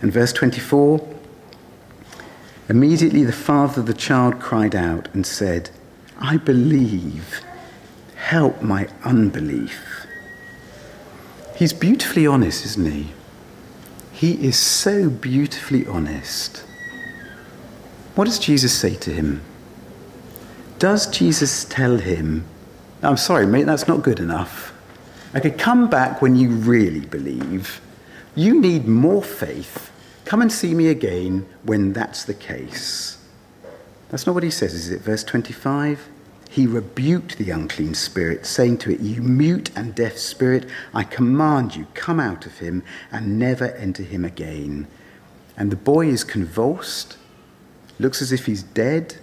And 0.00 0.12
verse 0.12 0.32
24 0.32 1.16
Immediately 2.68 3.24
the 3.24 3.32
father 3.32 3.80
of 3.80 3.86
the 3.86 3.94
child 3.94 4.40
cried 4.40 4.74
out 4.74 5.08
and 5.14 5.26
said, 5.26 5.70
I 6.20 6.36
believe, 6.36 7.40
help 8.14 8.62
my 8.62 8.88
unbelief. 9.04 10.06
He's 11.56 11.72
beautifully 11.72 12.26
honest, 12.26 12.64
isn't 12.64 12.92
he? 12.92 13.10
He 14.18 14.32
is 14.44 14.58
so 14.58 15.08
beautifully 15.08 15.86
honest. 15.86 16.64
What 18.16 18.24
does 18.24 18.40
Jesus 18.40 18.76
say 18.76 18.96
to 18.96 19.12
him? 19.12 19.42
Does 20.80 21.06
Jesus 21.06 21.64
tell 21.64 21.98
him, 21.98 22.44
I'm 23.00 23.16
sorry, 23.16 23.46
mate, 23.46 23.66
that's 23.66 23.86
not 23.86 24.02
good 24.02 24.18
enough. 24.18 24.72
Okay, 25.36 25.52
come 25.52 25.88
back 25.88 26.20
when 26.20 26.34
you 26.34 26.48
really 26.48 26.98
believe. 26.98 27.80
You 28.34 28.60
need 28.60 28.88
more 28.88 29.22
faith. 29.22 29.92
Come 30.24 30.42
and 30.42 30.50
see 30.50 30.74
me 30.74 30.88
again 30.88 31.46
when 31.62 31.92
that's 31.92 32.24
the 32.24 32.34
case. 32.34 33.18
That's 34.08 34.26
not 34.26 34.34
what 34.34 34.42
he 34.42 34.50
says, 34.50 34.74
is 34.74 34.90
it? 34.90 35.00
Verse 35.00 35.22
25. 35.22 36.08
He 36.48 36.66
rebuked 36.66 37.36
the 37.36 37.50
unclean 37.50 37.94
spirit, 37.94 38.46
saying 38.46 38.78
to 38.78 38.90
it, 38.90 39.00
You 39.00 39.20
mute 39.22 39.70
and 39.76 39.94
deaf 39.94 40.16
spirit, 40.16 40.68
I 40.94 41.04
command 41.04 41.76
you, 41.76 41.86
come 41.94 42.18
out 42.18 42.46
of 42.46 42.58
him 42.58 42.82
and 43.12 43.38
never 43.38 43.66
enter 43.72 44.02
him 44.02 44.24
again. 44.24 44.86
And 45.56 45.70
the 45.70 45.76
boy 45.76 46.08
is 46.08 46.24
convulsed, 46.24 47.18
looks 47.98 48.22
as 48.22 48.32
if 48.32 48.46
he's 48.46 48.62
dead, 48.62 49.16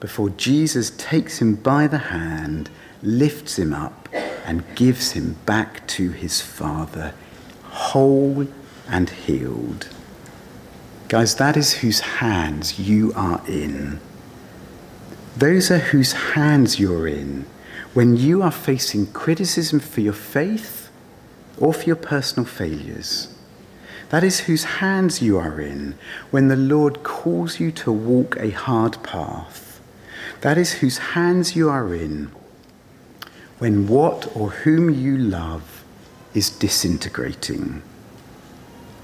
before 0.00 0.28
Jesus 0.30 0.90
takes 0.90 1.40
him 1.40 1.54
by 1.54 1.86
the 1.86 1.98
hand 1.98 2.68
lifts 3.02 3.58
him 3.58 3.72
up, 3.72 4.08
and 4.44 4.62
gives 4.74 5.12
him 5.12 5.36
back 5.46 5.86
to 5.86 6.10
his 6.10 6.40
Father, 6.40 7.14
whole 7.62 8.46
and 8.88 9.08
healed. 9.08 9.88
Guys, 11.08 11.36
that 11.36 11.56
is 11.56 11.74
whose 11.74 12.00
hands 12.00 12.78
you 12.78 13.12
are 13.14 13.42
in. 13.46 14.00
Those 15.36 15.70
are 15.70 15.78
whose 15.78 16.12
hands 16.12 16.78
you're 16.78 17.08
in 17.08 17.46
when 17.92 18.16
you 18.16 18.42
are 18.42 18.52
facing 18.52 19.06
criticism 19.12 19.80
for 19.80 20.00
your 20.00 20.12
faith 20.12 20.90
or 21.58 21.72
for 21.72 21.84
your 21.84 21.96
personal 21.96 22.46
failures. 22.48 23.34
That 24.10 24.22
is 24.22 24.40
whose 24.40 24.64
hands 24.64 25.20
you 25.22 25.38
are 25.38 25.60
in 25.60 25.96
when 26.30 26.48
the 26.48 26.56
Lord 26.56 27.02
calls 27.02 27.58
you 27.58 27.72
to 27.72 27.90
walk 27.90 28.36
a 28.36 28.50
hard 28.50 29.02
path. 29.02 29.80
That 30.42 30.56
is 30.56 30.74
whose 30.74 30.98
hands 30.98 31.56
you 31.56 31.68
are 31.68 31.92
in 31.94 32.30
when 33.58 33.88
what 33.88 34.30
or 34.36 34.50
whom 34.50 34.90
you 34.90 35.16
love 35.16 35.84
is 36.32 36.50
disintegrating. 36.50 37.82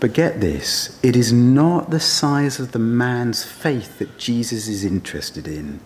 But 0.00 0.12
get 0.12 0.40
this 0.40 0.98
it 1.02 1.16
is 1.16 1.32
not 1.32 1.90
the 1.90 2.00
size 2.00 2.60
of 2.60 2.72
the 2.72 2.78
man's 2.78 3.44
faith 3.44 3.98
that 3.98 4.18
Jesus 4.18 4.68
is 4.68 4.84
interested 4.84 5.48
in, 5.48 5.80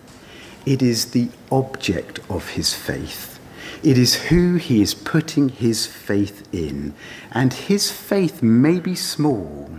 it 0.65 0.81
is 0.81 1.11
the 1.11 1.29
object 1.51 2.19
of 2.29 2.49
his 2.49 2.73
faith. 2.73 3.39
It 3.83 3.97
is 3.97 4.15
who 4.15 4.55
he 4.55 4.81
is 4.81 4.93
putting 4.93 5.49
his 5.49 5.85
faith 5.85 6.47
in. 6.51 6.93
And 7.31 7.53
his 7.53 7.91
faith 7.91 8.41
may 8.41 8.79
be 8.79 8.95
small, 8.95 9.69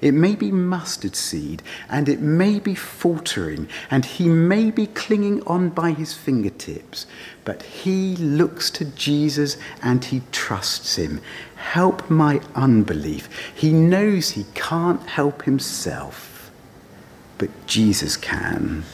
it 0.00 0.12
may 0.12 0.36
be 0.36 0.52
mustard 0.52 1.16
seed, 1.16 1.62
and 1.88 2.08
it 2.08 2.20
may 2.20 2.58
be 2.58 2.74
faltering, 2.74 3.68
and 3.90 4.04
he 4.04 4.28
may 4.28 4.70
be 4.70 4.86
clinging 4.86 5.42
on 5.46 5.70
by 5.70 5.92
his 5.92 6.12
fingertips, 6.12 7.06
but 7.44 7.62
he 7.62 8.14
looks 8.16 8.70
to 8.72 8.84
Jesus 8.84 9.56
and 9.82 10.04
he 10.04 10.22
trusts 10.32 10.96
him. 10.96 11.20
Help 11.56 12.10
my 12.10 12.40
unbelief. 12.54 13.28
He 13.54 13.72
knows 13.72 14.30
he 14.30 14.44
can't 14.54 15.02
help 15.08 15.42
himself, 15.42 16.50
but 17.38 17.50
Jesus 17.66 18.16
can. 18.16 18.84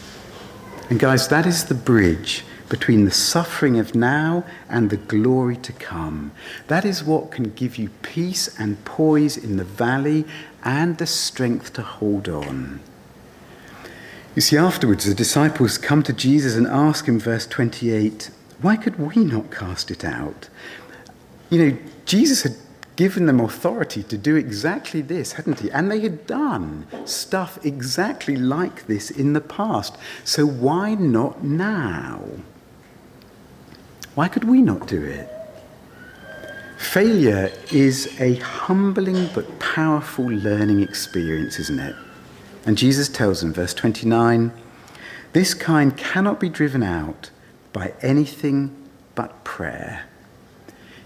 And 0.93 1.01
guys, 1.01 1.29
that 1.29 1.47
is 1.47 1.65
the 1.65 1.75
bridge 1.75 2.45
between 2.69 3.07
the 3.07 3.11
suffering 3.11 3.79
of 3.79 3.95
now 3.95 4.45
and 4.69 4.91
the 4.91 4.99
glory 4.99 5.57
to 5.57 5.73
come. 5.73 6.33
That 6.67 6.85
is 6.85 7.03
what 7.03 7.31
can 7.31 7.45
give 7.45 7.79
you 7.79 7.89
peace 8.03 8.61
and 8.61 8.85
poise 8.85 9.39
in 9.39 9.57
the 9.57 9.65
valley 9.65 10.27
and 10.63 10.99
the 10.99 11.07
strength 11.07 11.73
to 11.73 11.83
hold 11.83 12.29
on. 12.29 12.81
You 14.35 14.43
see, 14.43 14.59
afterwards, 14.59 15.07
the 15.07 15.15
disciples 15.15 15.79
come 15.79 16.03
to 16.03 16.13
Jesus 16.13 16.57
and 16.57 16.67
ask 16.67 17.07
him, 17.07 17.19
verse 17.19 17.47
28, 17.47 18.31
why 18.61 18.77
could 18.77 18.99
we 18.99 19.25
not 19.25 19.51
cast 19.51 19.91
it 19.91 20.05
out? 20.05 20.51
You 21.49 21.59
know, 21.71 21.79
Jesus 22.05 22.43
had 22.43 22.57
given 23.03 23.27
them 23.27 23.41
authority 23.41 24.01
to 24.01 24.17
do 24.17 24.37
exactly 24.37 25.03
this, 25.03 25.33
hadn't 25.33 25.59
he? 25.59 25.69
And 25.73 25.91
they 25.91 25.99
had 25.99 26.25
done 26.25 26.87
stuff 27.05 27.59
exactly 27.67 28.37
like 28.37 28.87
this 28.87 29.11
in 29.11 29.33
the 29.33 29.41
past. 29.41 29.97
So 30.23 30.47
why 30.47 30.95
not 30.95 31.43
now? 31.43 32.23
Why 34.15 34.29
could 34.29 34.45
we 34.45 34.63
not 34.63 34.87
do 34.87 35.03
it? 35.03 35.29
Failure 36.79 37.51
is 37.73 38.09
a 38.21 38.37
humbling 38.37 39.29
but 39.35 39.59
powerful 39.59 40.27
learning 40.27 40.81
experience, 40.81 41.59
isn't 41.59 41.81
it? 41.81 41.97
And 42.67 42.79
Jesus 42.79 43.09
tells 43.09 43.41
them, 43.41 43.53
verse 43.53 43.75
29, 43.75 44.53
this 45.33 45.55
kind 45.55 45.97
cannot 45.97 46.39
be 46.39 46.49
driven 46.49 46.85
out 46.85 47.31
by 47.73 47.95
anything 48.01 48.77
but 49.17 49.43
prayer. 49.43 50.05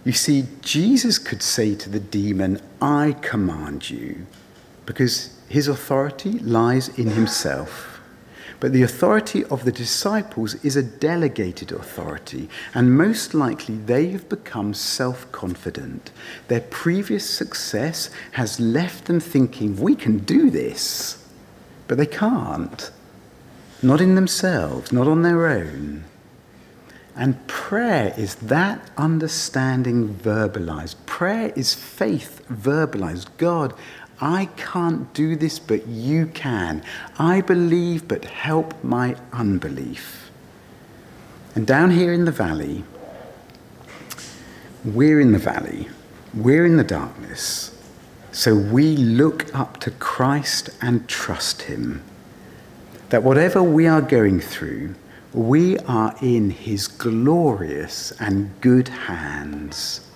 You 0.07 0.13
see, 0.13 0.45
Jesus 0.61 1.19
could 1.19 1.43
say 1.43 1.75
to 1.75 1.91
the 1.91 1.99
demon, 1.99 2.61
I 2.81 3.17
command 3.23 3.91
you, 3.91 4.25
because 4.87 5.37
his 5.49 5.67
authority 5.67 6.39
lies 6.39 6.97
in 6.97 7.09
himself. 7.09 8.01
But 8.61 8.73
the 8.73 8.85
authority 8.85 9.45
of 9.47 9.65
the 9.65 9.73
disciples 9.73 10.55
is 10.65 10.77
a 10.77 10.83
delegated 10.85 11.73
authority, 11.73 12.49
and 12.73 12.97
most 12.97 13.35
likely 13.35 13.79
they 13.79 14.07
have 14.11 14.29
become 14.29 14.75
self 14.75 15.31
confident. 15.33 16.13
Their 16.47 16.61
previous 16.61 17.29
success 17.29 18.09
has 18.33 18.61
left 18.61 19.07
them 19.07 19.19
thinking, 19.19 19.75
we 19.75 19.97
can 19.97 20.19
do 20.19 20.51
this. 20.51 21.27
But 21.89 21.99
they 21.99 22.07
can't. 22.07 22.93
Not 23.83 24.01
in 24.01 24.15
themselves, 24.15 24.93
not 24.93 25.09
on 25.09 25.23
their 25.23 25.49
own. 25.49 26.05
And 27.17 27.47
prayer 27.47 28.15
is 28.19 28.35
that 28.37 28.91
understanding 28.99 30.15
verbalized. 30.15 30.97
Prayer 31.07 31.51
is 31.57 31.73
faith 31.73 32.43
verbalized. 32.51 33.29
God, 33.39 33.73
I 34.21 34.47
can't 34.57 35.13
do 35.15 35.35
this, 35.35 35.59
but 35.59 35.87
you 35.87 36.27
can. 36.27 36.83
I 37.19 37.41
believe, 37.41 38.07
but 38.07 38.27
help 38.27 38.83
my 38.85 39.17
unbelief. 39.33 40.31
And 41.55 41.67
down 41.67 41.91
here 41.91 42.13
in 42.13 42.27
the 42.27 42.33
valley, 42.33 42.85
we're 44.85 45.21
in 45.21 45.33
the 45.33 45.39
valley, 45.39 45.89
we're 46.35 46.67
in 46.67 46.77
the 46.77 46.85
darkness. 46.85 47.73
So 48.31 48.55
we 48.55 48.95
look 48.95 49.55
up 49.55 49.81
to 49.81 49.91
Christ 49.91 50.69
and 50.83 51.09
trust 51.09 51.63
Him. 51.63 52.03
That 53.09 53.23
whatever 53.23 53.63
we 53.63 53.87
are 53.87 54.03
going 54.03 54.41
through, 54.41 54.95
we 55.33 55.79
are 55.81 56.15
in 56.23 56.51
his 56.51 56.89
glorious 56.89 58.13
and 58.21 58.51
good 58.61 58.89
hands, 58.89 60.07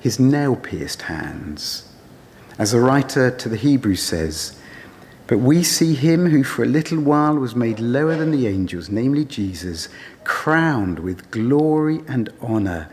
his 0.00 0.18
nail 0.18 0.56
pierced 0.56 1.02
hands. 1.02 1.88
As 2.58 2.72
the 2.72 2.80
writer 2.80 3.30
to 3.30 3.48
the 3.48 3.56
Hebrews 3.56 4.02
says, 4.02 4.58
but 5.26 5.38
we 5.38 5.62
see 5.62 5.94
him 5.94 6.26
who 6.26 6.44
for 6.44 6.62
a 6.62 6.66
little 6.66 7.00
while 7.00 7.36
was 7.36 7.56
made 7.56 7.80
lower 7.80 8.16
than 8.16 8.32
the 8.32 8.46
angels, 8.46 8.90
namely 8.90 9.24
Jesus, 9.24 9.88
crowned 10.24 10.98
with 10.98 11.30
glory 11.30 12.02
and 12.06 12.28
honor 12.40 12.90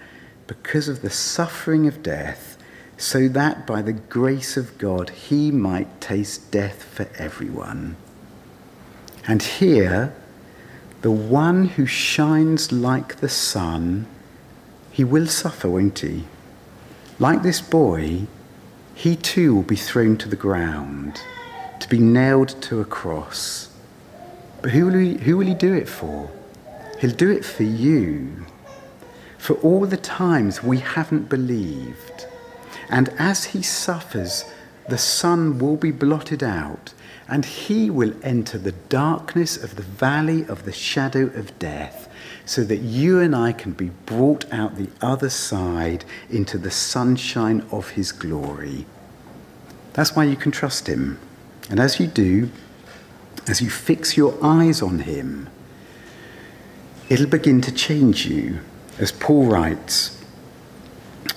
because 0.48 0.88
of 0.88 1.02
the 1.02 1.10
suffering 1.10 1.86
of 1.88 2.02
death, 2.02 2.58
so 2.98 3.28
that 3.28 3.68
by 3.68 3.82
the 3.82 3.94
grace 3.94 4.58
of 4.58 4.78
God 4.78 5.10
he 5.10 5.52
might 5.52 6.00
taste 6.00 6.52
death 6.52 6.84
for 6.84 7.10
everyone. 7.18 7.96
And 9.28 9.42
here, 9.42 10.16
the 11.02 11.12
one 11.12 11.66
who 11.66 11.86
shines 11.86 12.72
like 12.72 13.18
the 13.18 13.30
sun, 13.30 14.06
he 14.92 15.04
will 15.04 15.28
suffer, 15.28 15.70
won't 15.70 16.00
he? 16.00 16.26
Like 17.20 17.42
this 17.42 17.62
boy, 17.62 18.28
he 18.96 19.16
too 19.16 19.56
will 19.56 19.64
be 19.64 19.78
thrown 19.78 20.18
to 20.18 20.28
the 20.28 20.36
ground, 20.36 21.22
to 21.80 21.88
be 21.88 22.00
nailed 22.00 22.62
to 22.64 22.82
a 22.82 22.86
cross. 22.86 23.70
But 24.62 24.72
who 24.72 24.88
will 24.88 25.00
he, 25.00 25.18
who 25.20 25.38
will 25.38 25.48
he 25.48 25.54
do 25.54 25.74
it 25.74 25.88
for? 25.88 26.30
He'll 27.00 27.12
do 27.12 27.32
it 27.32 27.46
for 27.46 27.64
you, 27.64 28.46
for 29.38 29.54
all 29.58 29.86
the 29.86 29.96
times 29.96 30.62
we 30.62 30.80
haven't 30.80 31.30
believed. 31.30 32.26
And 32.90 33.08
as 33.18 33.46
he 33.46 33.62
suffers, 33.62 34.44
the 34.90 34.98
sun 34.98 35.60
will 35.60 35.78
be 35.78 35.92
blotted 35.92 36.44
out 36.44 36.94
and 37.30 37.46
he 37.46 37.90
will 37.90 38.14
enter 38.24 38.58
the 38.58 38.72
darkness 38.72 39.56
of 39.56 39.76
the 39.76 39.84
valley 39.84 40.46
of 40.48 40.66
the 40.66 40.72
shadow 40.72 41.28
of 41.28 41.58
death, 41.60 42.10
so 42.46 42.64
that 42.64 42.78
you 42.78 43.20
and 43.20 43.36
I 43.36 43.52
can 43.52 43.74
be 43.74 43.92
brought 44.06 44.52
out 44.52 44.76
the 44.76 44.90
other 45.02 45.30
side 45.30 46.04
into 46.30 46.58
the 46.58 46.72
sunshine 46.72 47.66
of 47.72 47.92
his 47.92 48.12
glory. 48.12 48.86
That's 49.94 50.16
why 50.16 50.24
you 50.24 50.36
can 50.36 50.52
trust 50.52 50.88
him. 50.88 51.20
And 51.70 51.80
as 51.80 52.00
you 52.00 52.08
do, 52.08 52.50
as 53.48 53.62
you 53.62 53.70
fix 53.70 54.18
your 54.18 54.36
eyes 54.42 54.82
on 54.82 55.00
him, 55.00 55.50
it'll 57.10 57.28
begin 57.28 57.62
to 57.62 57.72
change 57.72 58.26
you, 58.26 58.60
as 58.98 59.12
Paul 59.12 59.46
writes. 59.46 60.24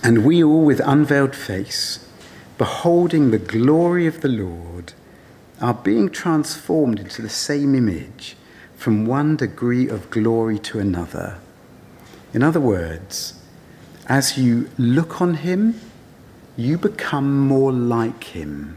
And 0.03 0.25
we 0.25 0.43
all, 0.43 0.65
with 0.65 0.81
unveiled 0.85 1.37
face, 1.37 2.09
beholding 2.57 3.31
the 3.31 3.39
glory 3.39 4.07
of 4.07 4.21
the 4.21 4.29
Lord, 4.29 4.95
are 5.63 5.75
being 5.75 6.11
transformed 6.11 6.99
into 6.99 7.23
the 7.23 7.29
same 7.29 7.75
image 7.75 8.37
from 8.77 9.07
one 9.07 9.37
degree 9.37 9.89
of 9.89 10.11
glory 10.11 10.59
to 10.59 10.81
another. 10.81 11.39
In 12.35 12.43
other 12.43 12.61
words, 12.61 13.41
as 14.09 14.37
you 14.37 14.69
look 14.77 15.21
on 15.21 15.35
him, 15.35 15.81
you 16.57 16.77
become 16.77 17.47
more 17.47 17.73
like 17.73 18.25
him. 18.25 18.77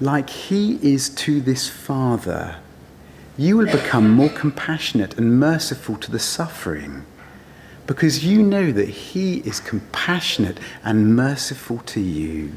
Like 0.00 0.28
he 0.28 0.74
is 0.82 1.08
to 1.10 1.40
this 1.40 1.68
Father, 1.68 2.56
you 3.38 3.56
will 3.56 3.70
become 3.70 4.10
more 4.10 4.28
compassionate 4.28 5.16
and 5.16 5.38
merciful 5.38 5.96
to 5.98 6.10
the 6.10 6.18
suffering 6.18 7.06
because 7.86 8.24
you 8.24 8.42
know 8.42 8.72
that 8.72 8.88
he 8.88 9.38
is 9.38 9.60
compassionate 9.60 10.58
and 10.82 11.14
merciful 11.14 11.78
to 11.78 12.00
you. 12.00 12.50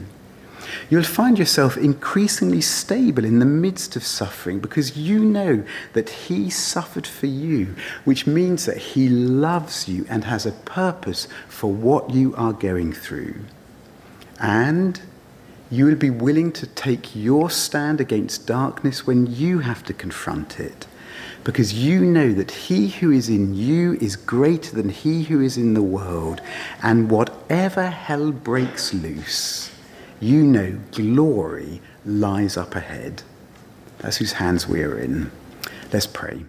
You'll 0.90 1.04
find 1.04 1.38
yourself 1.38 1.78
increasingly 1.78 2.62
stable 2.62 3.26
in 3.26 3.40
the 3.40 3.46
midst 3.46 3.96
of 3.96 4.04
suffering 4.04 4.60
because 4.60 4.98
you 4.98 5.20
know 5.20 5.64
that 5.94 6.10
He 6.10 6.50
suffered 6.50 7.08
for 7.08 7.28
you, 7.28 7.76
which 8.06 8.28
means 8.28 8.66
that 8.66 8.78
He 8.78 9.10
loves 9.10 9.88
you 9.88 10.06
and 10.10 10.24
has 10.26 10.46
a 10.46 10.52
purpose 10.52 11.28
for 11.48 11.72
what 11.72 12.12
you 12.12 12.36
are 12.36 12.54
going 12.54 12.94
through. 12.94 13.36
And 14.40 15.00
you 15.72 15.86
will 15.86 15.96
be 15.96 16.10
willing 16.10 16.52
to 16.54 16.66
take 16.66 17.16
your 17.16 17.50
stand 17.50 18.02
against 18.02 18.48
darkness 18.48 19.06
when 19.06 19.28
you 19.28 19.60
have 19.60 19.84
to 19.84 19.94
confront 19.94 20.60
it. 20.60 20.88
Because 21.44 21.74
you 21.74 22.02
know 22.02 22.34
that 22.34 22.52
he 22.52 22.90
who 22.90 23.12
is 23.12 23.30
in 23.30 23.54
you 23.54 23.94
is 24.02 24.16
greater 24.16 24.76
than 24.76 24.90
he 24.90 25.24
who 25.24 25.42
is 25.42 25.58
in 25.58 25.74
the 25.74 25.82
world, 25.82 26.42
and 26.84 27.10
whatever 27.10 27.88
hell 27.88 28.32
breaks 28.32 28.94
loose, 28.94 29.72
you 30.20 30.44
know 30.44 30.80
glory 30.92 31.82
lies 32.06 32.58
up 32.58 32.76
ahead. 32.76 33.24
That's 34.00 34.18
whose 34.18 34.34
hands 34.34 34.68
we're 34.68 34.98
in. 34.98 35.32
Let's 35.92 36.08
pray. 36.08 36.46